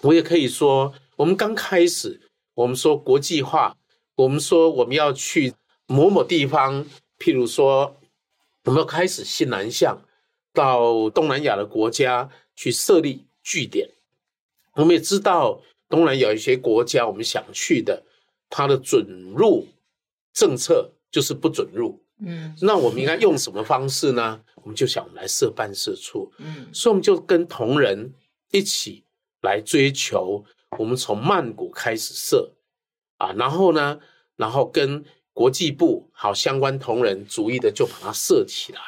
[0.00, 2.20] 我也可以说，我们刚开始，
[2.54, 3.76] 我们说国际化，
[4.16, 5.52] 我们说我们要去
[5.86, 6.84] 某某地方，
[7.18, 7.96] 譬如说，
[8.64, 10.02] 我们要开始西南向
[10.52, 12.30] 到东南亚的国家。
[12.56, 13.90] 去设立据点，
[14.76, 18.04] 我们也知道东南亚一些国家，我们想去的，
[18.48, 19.04] 它的准
[19.36, 19.66] 入
[20.32, 22.00] 政策就是不准入。
[22.20, 24.40] 嗯，那我们应该用什么方式呢？
[24.62, 26.32] 我们就想我们来设办事处。
[26.38, 28.14] 嗯，所以我们就跟同仁
[28.52, 29.02] 一起
[29.42, 30.44] 来追求，
[30.78, 32.52] 我们从曼谷开始设
[33.16, 33.98] 啊，然后呢，
[34.36, 38.80] 然后跟国际部好相关同仁逐一的就把它设起来。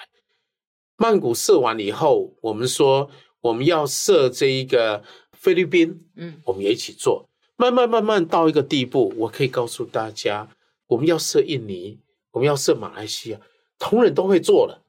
[0.96, 3.10] 曼谷设完了以后，我们说。
[3.42, 10.48] 我们要设这一个菲律宾，嗯，我们也一起做，慢慢慢慢到一个地步，我可以告诉大家，
[10.88, 11.96] 我们要设印尼，
[12.32, 13.40] 我们要设马来西亚，
[13.78, 14.82] 同仁都会做了，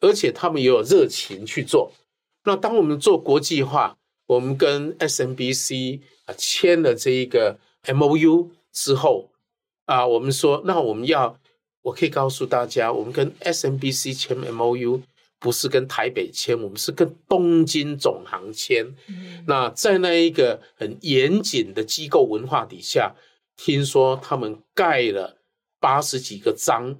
[0.00, 1.92] 而且他们也有热情去做。
[2.42, 9.30] 那当我们做国际化，我们跟 SMBC 啊签了这一个 MOU 之后
[9.84, 11.38] 啊，我们说，那我们要，
[11.82, 15.02] 我可以告诉大家，我们跟 SMBC 签 MOU。
[15.40, 18.86] 不是跟台北签，我们是跟东京总行签。
[19.08, 23.14] 嗯、那在那一个很严谨的机构文化底下，
[23.54, 25.36] 听说他们盖了
[25.78, 26.98] 八十几个章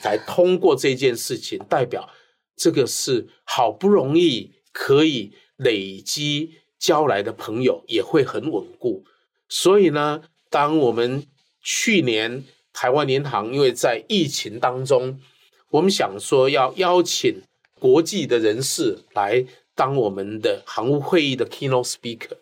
[0.00, 2.08] 才通过这件事情，代表
[2.54, 9.04] 这个是好不容易可以累积交来的朋友也会很稳固。
[9.48, 11.26] 所以呢，当我们
[11.64, 15.20] 去年台湾银行因为在疫情当中，
[15.70, 17.42] 我们想说要邀请。
[17.80, 22.38] 国际的人士来当我们的行务会议的 keynote speaker，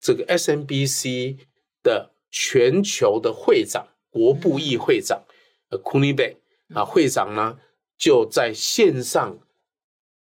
[0.00, 1.36] 这个 SMBC
[1.84, 5.22] 的全球的会长、国部议会长
[5.68, 6.36] 呃 Kunibe
[6.74, 7.60] 啊会长呢
[7.96, 9.38] 就在线上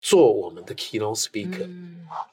[0.00, 1.70] 做我们的 keynote speaker，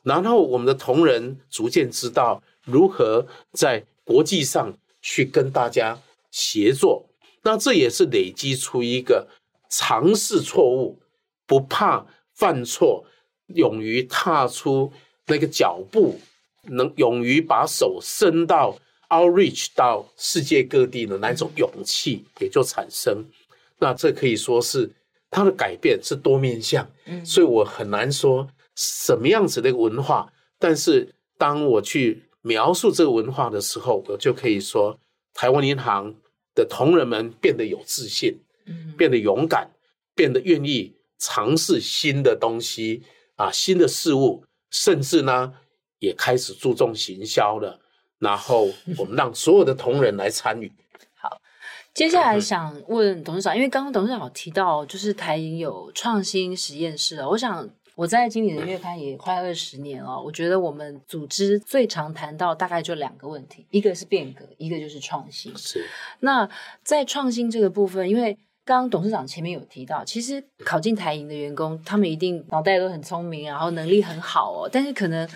[0.02, 6.00] 然后我们的同仁逐渐知道如何在国际上去跟大家
[6.32, 7.10] 协作，
[7.44, 9.28] 那这也是累积出一个
[9.70, 11.00] 尝试错误。
[11.46, 13.04] 不怕犯错，
[13.48, 14.94] 勇于踏出
[15.26, 16.20] 那个脚步，
[16.66, 18.78] 能勇于把手伸到
[19.10, 23.26] outreach 到世界各地的那种勇气也就产生。
[23.80, 24.92] 那这可以说是
[25.32, 26.88] 它的改变是多面向，
[27.26, 30.32] 所以我很难说什么样子的一个文化。
[30.60, 35.00] 但是当我去描述这个文化的时候，我就可以说，
[35.34, 36.14] 台湾银行
[36.56, 38.40] 的同仁们变得有自信，
[38.98, 39.70] 变得勇敢，
[40.16, 40.96] 变得愿意。
[41.22, 43.04] 尝试新的东西
[43.36, 45.54] 啊，新的事物，甚至呢，
[46.00, 47.78] 也开始注重行销了。
[48.20, 50.72] 然后我们让所有的同仁来参与。
[51.22, 51.42] 好，
[51.94, 57.18] 接下来想问董事长，因为刚刚董事长有提到，就是台银有创新实验室。
[57.26, 57.70] 我想
[58.00, 65.54] 我在经理人月刊也快二十年了，我觉得我们组织最常谈到大概就两个问题，一个是变革，一个就是创新。
[65.58, 65.86] 是。
[66.22, 66.50] 那
[66.82, 74.70] 在创新这个部分，因为刚刚董事长前面有提到，其实考进台银的员工，他们一定脑袋都很聪明，然后能力很好哦。
[74.72, 75.28] 但是可能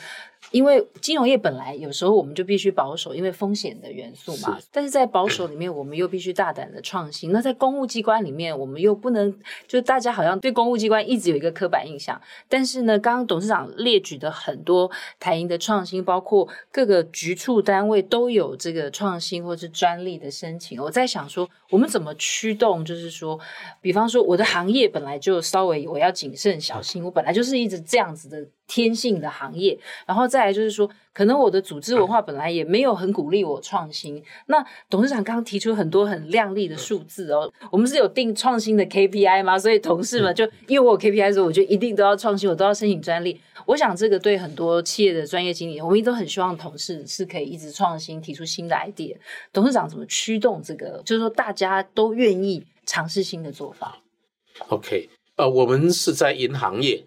[0.54, 4.60] 因为金融业本来有时候我们就必须保守，因为风险的元素嘛。
[4.60, 7.32] 是但是在保守里面，我们又必须大胆的创新。
[7.32, 9.36] 那在公务机关里面，我们又不能，
[9.68, 12.22] 就大家好像对公务机关一直有一个刻板印象。
[12.48, 20.80] 但是呢，刚刚董事长列举的很多台银的创新，包括各个局处单位都有这个创新或是专利的申请。
[20.80, 22.86] 我在想说，我们怎么驱动？
[22.86, 23.40] 就是说，
[23.82, 28.48] 比方说我的行业本来就稍微我要谨慎小心，我本来就是一直这样子的。
[28.68, 34.24] 天性的行业，然后再来就是说，可能我的组织文化本来也没有很鼓励我创新。
[34.48, 39.60] 那董事长刚刚提出很多很亮丽的数字哦，我们是有定创新的 KPI 吗？
[39.60, 43.40] 所以同事们就因为我有 KPI 的时候，我就一定都要创新，我都要申请专利。
[43.66, 49.16] 我想这个对很多企业的专业经理，我们都很希望同事是可以一直创新，提出新的 idea。
[49.52, 51.02] 董事长怎么驱动这个？
[51.06, 54.00] 就是说大家都愿意尝试新的做法。
[54.70, 57.06] OK，呃，我们是在银行业。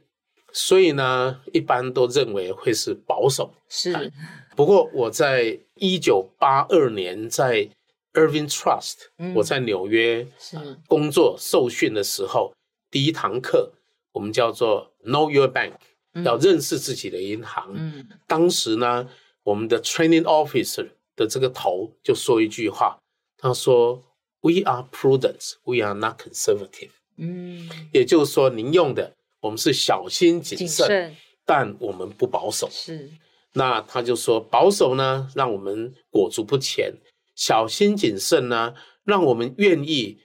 [0.56, 3.52] 所以呢，一般都认为会是保守。
[3.68, 4.10] 是，
[4.56, 7.68] 不过我在一九八二年在
[8.14, 10.56] Irving Trust，嗯，我在纽约是
[10.88, 12.54] 工作受训的时候，
[12.90, 13.70] 第一堂课
[14.12, 15.74] 我们叫做 Know Your Bank，
[16.14, 17.74] 嗯，要认识自己的银行。
[17.74, 19.10] 嗯，当时呢，
[19.42, 22.98] 我们的 Training Officer 的这个头就说一句话，
[23.36, 24.02] 他说
[24.40, 29.12] ：“We are prudent, we are not conservative。”嗯，也就是说，您用的。
[29.46, 32.68] 我们是小心谨慎，谨慎，但我们不保守。
[32.70, 33.08] 是，
[33.52, 36.92] 那他就说保守呢，让我们裹足不前；
[37.36, 38.74] 小心谨慎呢，
[39.04, 40.18] 让我们愿意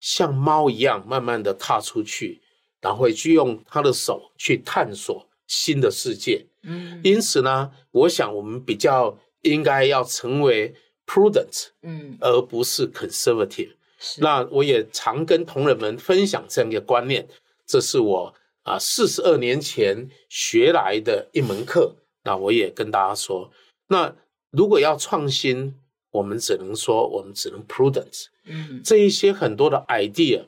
[0.00, 2.40] 像猫一样慢慢的踏出去，
[2.80, 6.46] 然后去用他的手去探索新的世界。
[6.62, 10.74] 嗯，因此呢，我想我们比较应该要成为
[11.06, 13.72] prudent，嗯，而不是 conservative。
[13.98, 17.28] 是，那我也常跟同仁们分享这样一个观念，
[17.66, 18.34] 这是我。
[18.62, 23.50] 啊，四十二年前学来的一门课，那我也跟大家说，
[23.88, 24.14] 那
[24.50, 25.74] 如果要创新，
[26.10, 28.26] 我们只能说，我们只能 prudent。
[28.44, 30.44] 嗯，这一些很多的 idea，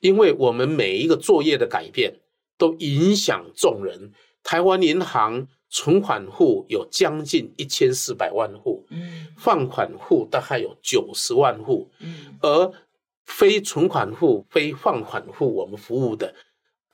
[0.00, 2.20] 因为我们每一个作业的改变
[2.56, 4.12] 都影响众人。
[4.42, 12.72] 台湾银行存款户有将近一千四百万户，嗯，放款户大概有九十万户，嗯，而
[13.24, 16.34] 非存款户、非放款户，我们服务的。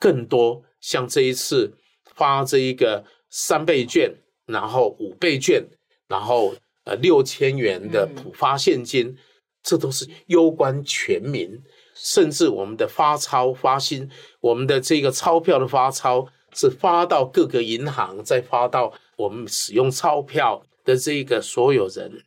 [0.00, 1.72] 更多像这一次
[2.16, 4.12] 发这一个三倍券，
[4.46, 5.64] 然后五倍券，
[6.08, 9.16] 然后呃六千元的普发现金，
[9.62, 11.62] 这都是攸关全民。
[11.94, 22.24] 甚至我们的发钞发薪，我们的这个钞票的发钞是发到各个银行，再发到我们使用钞票的这个所有人。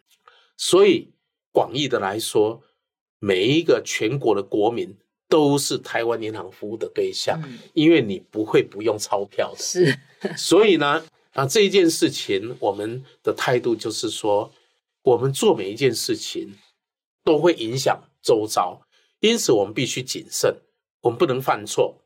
[0.55, 1.11] 所以
[1.51, 2.61] 广义的来说，
[3.17, 4.95] 每一个全国的国民。
[5.33, 9.57] 都是台湾银行服务的对象，嗯、因为你不会不用钞票的。
[9.57, 9.97] 是，
[10.37, 14.51] 所以呢，啊，这一件事情，我们的态度就是说，
[15.01, 16.53] 我们做每一件事情
[17.23, 18.79] 都会影响周遭，
[19.21, 20.55] 因此我们必须谨慎，
[21.01, 21.97] 我们不能犯错。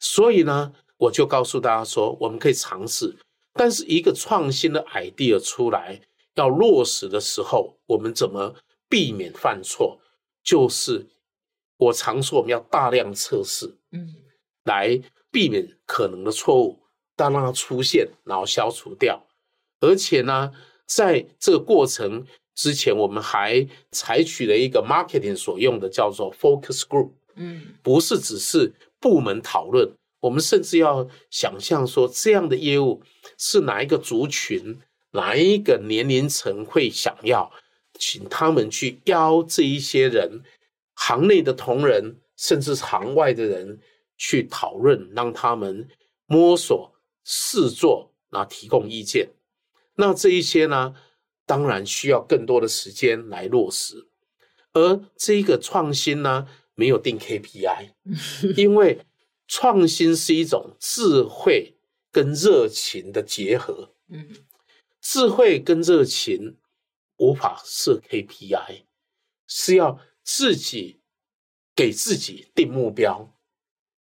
[0.00, 3.14] 所以呢，我就告诉大家说，我们可以尝试，
[3.52, 6.00] 但是一个创新的 idea 出来
[6.34, 8.56] 要落实的时候，我们怎么
[8.88, 10.00] 避免犯错？
[10.42, 11.06] 就是。
[11.84, 14.14] 我常说，我们要大量测试，嗯，
[14.64, 16.78] 来避免可能的错误，
[17.16, 19.26] 当让它出现，然后消除掉。
[19.80, 20.52] 而且呢，
[20.86, 22.24] 在这个过程
[22.54, 33.02] 之前，我们还采取了一个 marketing 所用的叫做 focus group，嗯，不是只是部门讨论，我们甚至要想象说，这样的业务
[33.36, 34.80] 是哪一个族群、
[35.10, 37.50] 哪一个年龄层会想要，
[37.98, 40.42] 请他们去邀这一些人。
[41.06, 43.78] 行内的同仁，甚至行外的人
[44.16, 45.86] 去讨论，让他们
[46.24, 46.94] 摸索
[47.24, 49.28] 试做，那提供意见。
[49.96, 50.94] 那这一些呢，
[51.44, 54.06] 当然需要更多的时间来落实。
[54.72, 57.90] 而这个创新呢，没有定 KPI，
[58.56, 59.00] 因为
[59.46, 61.74] 创新是一种智慧
[62.10, 63.92] 跟热情的结合。
[64.08, 64.26] 嗯，
[65.02, 66.56] 智慧跟热情
[67.18, 68.84] 无法设 KPI，
[69.46, 70.00] 是要。
[70.24, 71.00] 自己
[71.76, 73.30] 给自己定目标，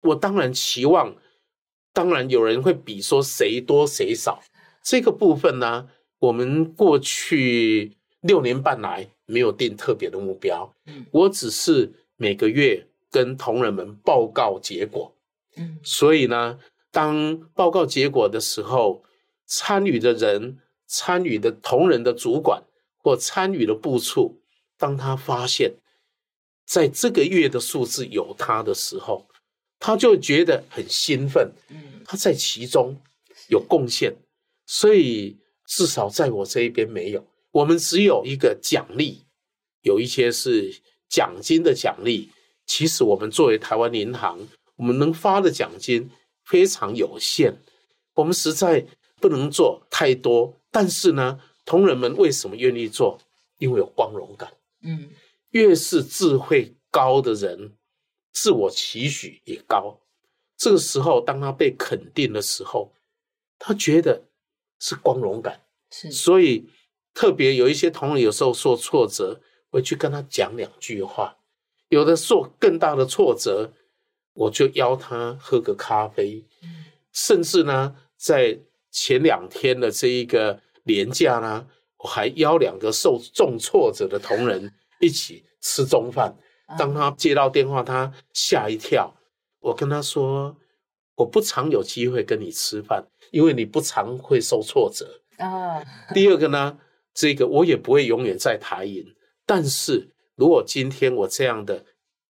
[0.03, 1.17] 我当然期望，
[1.93, 4.41] 当然有人会比说谁多谁少，
[4.85, 5.89] 这个部分呢，
[6.21, 10.73] 我们过去六年半来没有定特别的目标，
[11.11, 15.13] 我只是每个月跟同仁们报告结果，
[15.83, 16.61] 所以呢，
[16.93, 19.03] 当报告结果的时候，
[19.45, 22.63] 参与的人、参与的同仁的主管
[22.99, 24.41] 或参与的部处，
[24.79, 25.75] 当他发现。
[26.67, 29.27] 在这个月的数字有他的时候，
[29.79, 31.53] 他就觉得很兴奋。
[32.05, 32.95] 他在其中
[33.49, 34.15] 有贡献，
[34.67, 35.37] 所以
[35.67, 39.25] 至少在我这一边没有，我们只有一个奖励，
[39.83, 42.31] 有一些是奖金的奖励。
[42.67, 44.39] 其实我们作为台湾银行，
[44.75, 46.11] 我们能发的奖金
[46.45, 47.57] 非常有限，
[48.15, 48.85] 我们实在
[49.21, 50.53] 不能做太多。
[50.71, 53.19] 但是呢，同仁们为什么愿意做？
[53.59, 54.53] 因为有光荣感。
[54.83, 55.09] 嗯，
[55.51, 57.73] 越是智慧高的人，
[58.33, 60.01] 自我期许也高。
[60.57, 62.93] 这个时候，当他被肯定的时候，
[63.59, 64.25] 他觉得
[64.79, 65.63] 是光荣感。
[65.91, 66.69] 是，所以
[67.15, 69.41] 特别有一些同仁有时候受挫折，
[69.71, 71.37] 我去跟他讲两句话。
[71.89, 73.73] 有的受更大的挫折，
[74.33, 76.45] 我就邀他喝个咖啡。
[76.63, 78.59] 嗯，甚至呢，在
[78.91, 81.69] 前两天的这一个年假呢，
[81.99, 86.35] 我还邀两个受重挫折的同仁一起吃中饭。
[86.79, 89.15] 当他接到电话，他吓一跳。
[89.61, 90.57] 我跟他说
[91.17, 95.83] ：“我不常有机会跟你吃饭，因为你不常会受挫折。”啊。
[96.15, 96.79] 第二个呢，
[97.15, 99.05] 这个我也不会永远在台银，
[99.45, 100.13] 但是。
[100.39, 101.83] 如果今天我这样的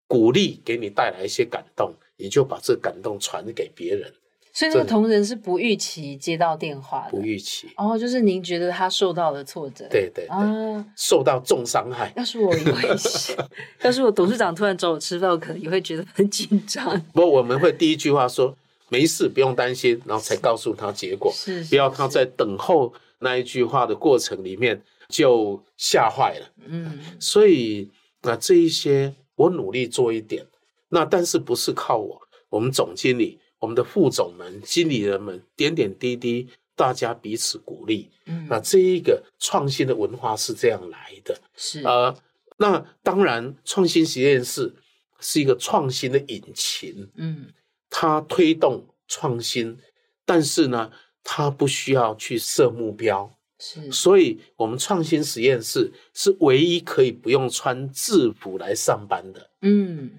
[0.07, 4.15] 鼓励给你带来一些感动，你就把这感动传给别人。
[4.57, 7.69] 所以那个同仁是不预期接到电话的，不预期。
[7.77, 12.11] 哦，就是您觉得他受到了挫折，对对对，啊，受到重伤害。
[12.17, 12.89] 要是我也会，
[13.83, 16.99] 要是我董事长突然找我吃饭，我可能也会觉得很紧张。
[17.13, 18.57] 不过我们会第一句话说
[18.89, 24.83] 没事，不用担心，然后才告诉他结果，是，不要他在等候那一句话的过程里面。
[25.09, 27.89] 就吓坏了，嗯，所以
[28.23, 30.45] 那这一些我努力做一点，
[30.89, 42.17] 那但是不是靠我，我们总经理、我们的副总们、经理人们点点滴滴，大家彼此鼓励，嗯，那这一个创新的文化是这样来的，是呃，
[42.59, 44.73] 那当然创新实验室
[45.19, 47.53] 是一个创新的引擎，嗯，
[47.91, 49.77] 它推动创新，
[50.25, 50.93] 但是呢，
[51.25, 53.29] 它不需要去设目标。
[53.59, 59.51] 是，所以我们创新实验室是唯一可以不用穿制服来上班的。
[59.63, 60.13] 嗯，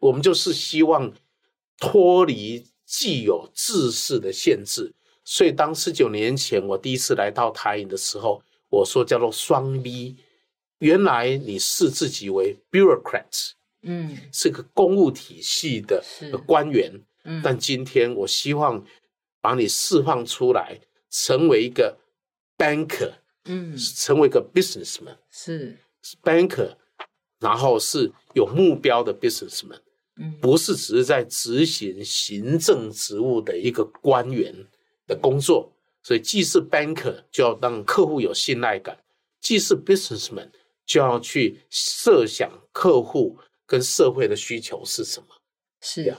[0.00, 1.12] 我们就是希望
[1.78, 4.94] 脱离既有制式的限制。
[5.22, 10.16] 所以当十九年前我第一次来到台影的时候，我说叫做双 B。
[10.78, 13.50] 原来你视自己为 bureaucrat，
[13.82, 16.02] 嗯，是个公务体系的
[16.46, 17.04] 官员。
[17.24, 18.82] 嗯，但今天我希望
[19.42, 20.80] 把你释放出来，
[21.10, 21.98] 成为一个。
[22.58, 23.12] banker，
[23.44, 25.78] 嗯，成为一个 businessman 是
[26.24, 26.74] banker，
[27.38, 29.87] 然后是有目标的 businessman，嗯，
[30.40, 34.54] 不是只是在执行行政职务的一个官员
[35.06, 35.72] 的工作。
[36.02, 38.98] 所以，既是 banker 就要让客户有信赖感，
[39.40, 40.48] 既是 businessman
[40.86, 45.26] 就要去设想客户跟社会的需求是什么。
[45.80, 46.16] 是呀，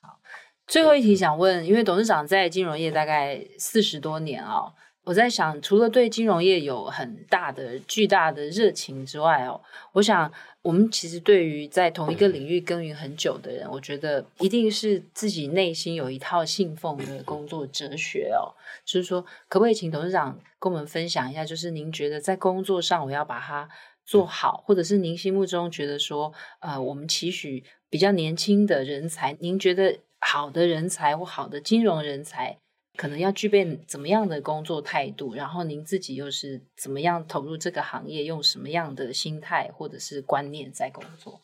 [0.00, 0.20] 好，
[0.66, 4.74] 最后一题想问，因为董事长在金融业大概四十多年啊、哦。
[5.08, 9.58] 我在想，除了对金融业有很大的、巨大的热情之外，哦，
[9.92, 10.30] 我想
[10.60, 18.52] 我们其实对于在同一个领域耕耘很久的人，我觉得一定是自己内心有一套信奉的工作哲学哦。
[18.84, 21.42] 就是说，可不可以请董事长跟我们分享一下？
[21.42, 23.66] 就是您觉得在工作上我要把它
[24.04, 26.30] 做好，或者是您心目中觉得说，
[26.60, 32.58] 呃，我们期许比较年轻的人才，您觉得好的人才或好的金融人才，
[32.98, 35.32] 可能要具备怎么样的工作态度？
[35.32, 38.24] 然后您自己又是怎么样投入这个行业？
[38.24, 41.40] 用什么样的心态或者是观念在工作？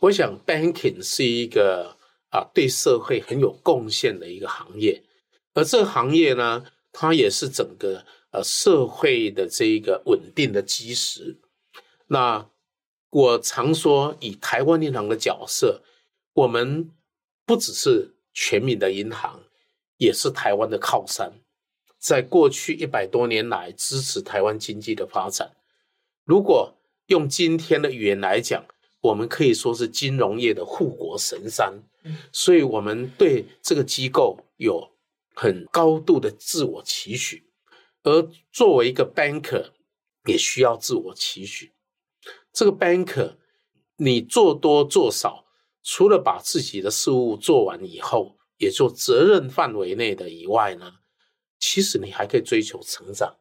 [0.00, 1.98] 我想，banking 是一个
[2.30, 5.02] 啊对社会很有贡献的一个行业，
[5.52, 11.38] 而这个行业呢，它也是整个呃社会的这一个稳定的基石。
[12.06, 12.48] 那
[13.10, 15.82] 我常说，以台湾银行的角色，
[16.32, 16.90] 我们
[17.44, 19.43] 不只是全民的银行。
[20.04, 21.32] 也是台湾的靠山，
[21.98, 25.50] 在过去一百多年来支持台湾经济的发展。
[26.24, 26.74] 如果
[27.06, 28.64] 用今天的语言来讲，
[29.00, 31.82] 我们可以说是金融业的护国神山。
[32.30, 34.90] 所以，我们对这个机构有
[35.34, 37.44] 很高度的自我期许，
[38.02, 39.70] 而作为一个 banker，
[40.26, 41.72] 也需要自我期许。
[42.52, 43.36] 这个 banker，
[43.96, 45.46] 你做多做少，
[45.82, 48.36] 除了把自己的事务做完以后。
[48.58, 50.92] 也就责任范围内的以外呢，
[51.58, 53.36] 其实你还可以追求成长，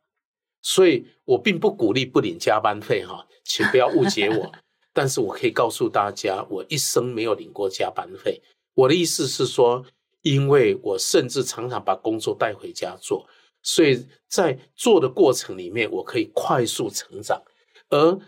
[0.61, 4.51] 所以我并不鼓励不领加班费哈，请不要误解我。
[4.95, 8.41] 但是我可以告诉大家，我一生没有领过加班费。
[8.75, 9.83] 我的意思是说，
[10.21, 13.27] 因为我甚至常常把工作带回家做，
[13.63, 17.41] 所以在做的过程里面，我可以快速成长。
[17.89, 18.19] 而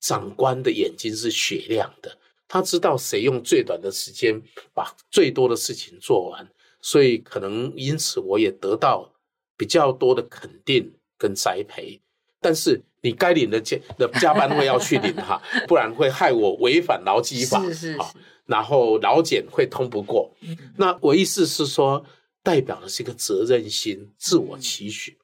[0.00, 2.16] 长官的眼睛是雪亮的。
[2.52, 4.38] 他知道谁用最短的时间
[4.74, 6.46] 把最多的事情做完，
[6.82, 9.10] 所以可能因此我也得到
[9.56, 11.98] 比较多的肯定跟栽培，
[12.42, 17.98] 但是你该领的加的加班费要去领哈， 不然会害我违反劳基法，是是是，
[18.44, 20.30] 然后劳检会通不过。
[20.42, 22.04] 嗯、那我意思是说，
[22.42, 25.16] 代表的是一个责任心、自我期许。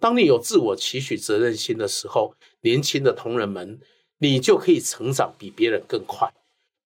[0.00, 3.78] 当你有自我期许、责任心的时候，年轻的同仁们，
[4.18, 6.28] 你就可以成长比别人更快，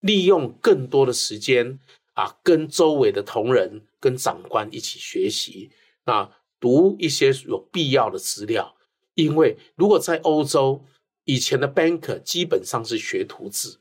[0.06, 1.78] 利用更多的时间
[2.14, 5.70] 啊，跟周围的同仁、跟长官一起学习，
[6.04, 6.30] 那
[6.60, 8.76] 读一些有必要的资料。
[9.14, 10.84] 因为如果在欧洲，
[11.24, 13.76] 以前的 banker 基本上是学徒制，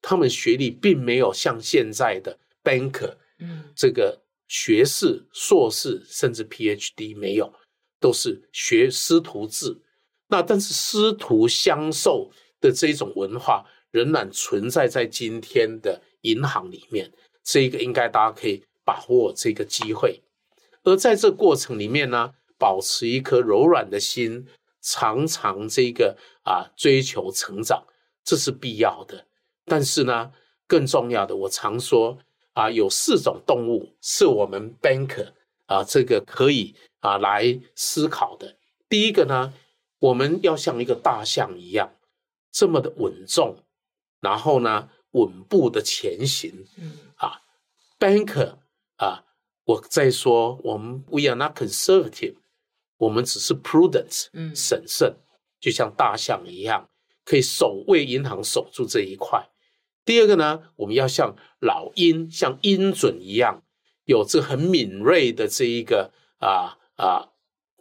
[0.00, 7.52] 他们学历并没有像现在的 banker，嗯，这个学士、硕士甚至 PhD 没有。
[8.02, 9.80] 都是学师徒制，
[10.26, 17.12] 那但是师徒相授的这种文化仍然存在在今天的银行里面，
[17.44, 20.20] 这一个应该大家可以把握这个机会。
[20.82, 24.48] 而在这过程里面呢，保持一颗柔软的心，
[24.80, 27.84] 常常这个啊追求成长，
[28.24, 29.24] 这是必要的。
[29.66, 30.32] 但是呢，
[30.66, 32.18] 更重要的，我常说
[32.54, 35.28] 啊，有四种动物是我们 banker
[35.66, 36.74] 啊，这个可以。
[37.02, 38.54] 啊，来思考的。
[38.88, 39.52] 第一个呢，
[39.98, 41.94] 我们要像一个大象一样，
[42.52, 43.56] 这么的稳重，
[44.22, 46.64] 然后呢，稳步的前行。
[46.78, 47.42] 嗯，啊
[47.98, 48.54] ，banker
[48.96, 49.22] 啊，
[49.64, 52.36] 我在说，我们 we are not conservative，
[52.96, 55.14] 我们只是 prudence，嗯，审慎，
[55.60, 56.88] 就像大象一样，
[57.26, 59.46] 可以守卫银行，守住这一块。
[60.06, 63.62] 第二个呢，我们要像老鹰，像鹰隼一样，
[64.04, 66.78] 有着很敏锐的这一个啊。
[66.96, 67.32] 啊，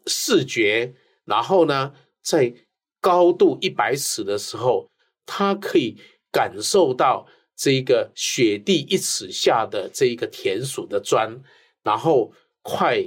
[0.08, 2.52] 视觉，然后呢，在
[3.00, 4.90] 高度一百尺的时候，
[5.28, 5.98] 它可以
[6.32, 11.42] 感受到这个雪地一尺下的这一个田鼠的钻，
[11.84, 13.04] 然后快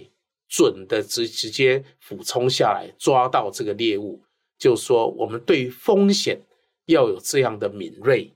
[0.49, 4.23] 准的直直接俯冲下来抓到这个猎物。
[4.59, 6.41] 就说我们对风险
[6.87, 8.33] 要有这样的敏锐。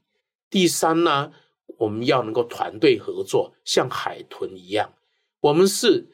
[0.51, 1.33] 第三呢，
[1.79, 4.93] 我们要能够团队合作，像海豚一样，
[5.41, 6.07] 我们是。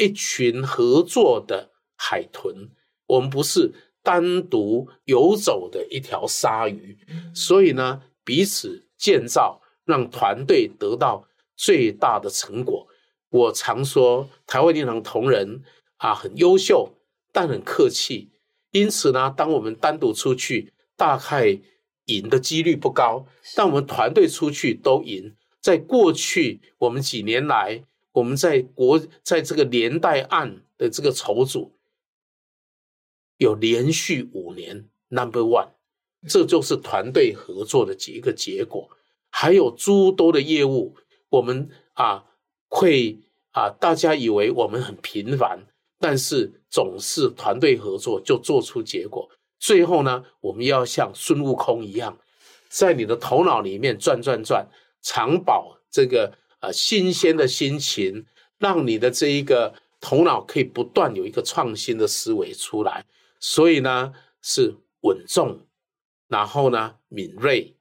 [0.00, 2.70] 一群合作的海豚，
[3.06, 3.72] 我们不是
[4.02, 6.98] 单独游走的一条鲨鱼，
[7.32, 12.86] 所以呢，彼此建造，让团队得到最大的成果。
[13.30, 15.62] 我常说，台湾银行同仁
[15.96, 16.92] 啊，很优秀，
[17.32, 18.28] 但很客气。
[18.72, 21.58] 因此呢，当我们单独出去，大概
[22.06, 25.34] 赢的几率不高，但我们团队出去都赢。
[25.60, 27.84] 在过去，我们几年来。
[28.16, 31.76] 我们在国在这个连带案的这个筹组，
[33.36, 35.72] 有连续五年 number one，
[36.28, 38.88] 这就是团队合作的几个结果。
[39.30, 40.96] 还有诸多的业务，
[41.28, 42.24] 我们啊
[42.68, 43.18] 会
[43.52, 45.66] 啊，大家以为我们很平凡，
[45.98, 49.28] 但是总是团队合作就做出结果。
[49.58, 52.18] 最后呢，我们要像孙悟空一样，
[52.68, 54.66] 在你的头脑里面转转转，
[55.02, 56.32] 常保这个。
[56.58, 58.24] 啊，新鲜的心情，
[58.58, 63.04] 让你的这一个头脑可以不断有一个创新的思维出来。
[63.38, 65.65] 所以呢，是稳重，
[66.28, 67.74] 然后呢，敏锐，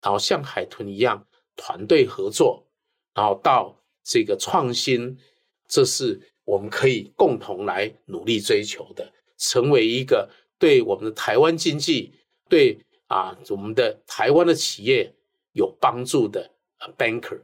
[0.00, 1.26] 然后像海豚一样
[1.56, 2.66] 团队合作，
[3.14, 5.18] 然后到这个创新，
[5.66, 12.14] 这是我们可以共同来努力追求的，成为一个对我们的台湾经济，
[12.48, 15.14] 对啊我们的台湾的企业
[15.52, 16.50] 有帮助的
[16.96, 17.40] banker。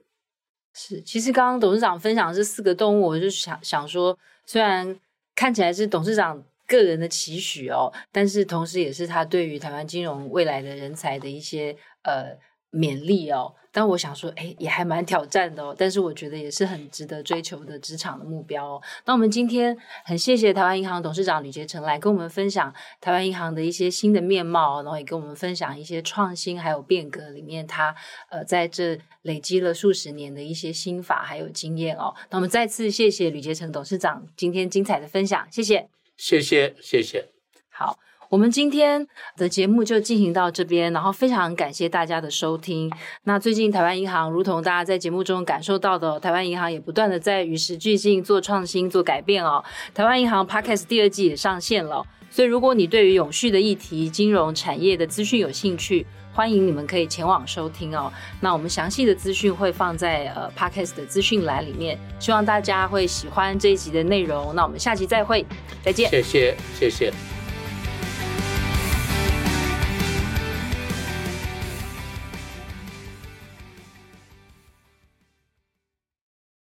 [0.72, 4.16] 是，其实刚刚董事长分享这四个动物，我就想想说，
[4.46, 4.98] 虽然
[5.34, 12.38] 看起来是董事长个人的期许哦，但是同时也是他对于台湾金融未来的人才的一些呃
[12.70, 13.52] 勉励哦。
[13.72, 15.72] 但我想说，哎，也还蛮挑战的哦。
[15.78, 18.82] 但是我觉得也是很值得追求的职场的目标哦。
[19.04, 27.94] 那我们今天很谢谢台湾银行董事长吕杰成来跟我们分享台湾银行的一些新的面貌，然后也跟我们分享一些创新还有变革里面他
[28.28, 32.12] 呃在这累积了数十年的一些心法还有经验哦。
[32.30, 35.88] 那我们再次谢谢吕杰成董事长今天精彩的分享，谢谢，
[36.20, 37.28] 谢谢，谢谢，
[37.70, 37.98] 好。
[38.28, 39.08] 我们今天
[39.38, 42.92] 的节目就进行到这边，然后非常感谢大家的收听。
[43.24, 49.64] 那最近台湾银行，如同大家在节目中感受到的，台湾银行也不断的在与时俱进、做创新、做改变哦。
[49.94, 58.12] 台湾银行 Podcast 第二季也上线了，所以如果你对于永续的议题、金融产业的资讯有兴趣，欢迎你们可以前往收听哦。
[58.40, 64.54] 那我们详细的资讯会放在呃 Podcast 的资讯栏里面，希望大家会喜欢这一集的内容。
[64.54, 65.44] 那我们下集再会，
[65.82, 66.10] 再见。
[66.10, 67.39] 谢谢，谢谢。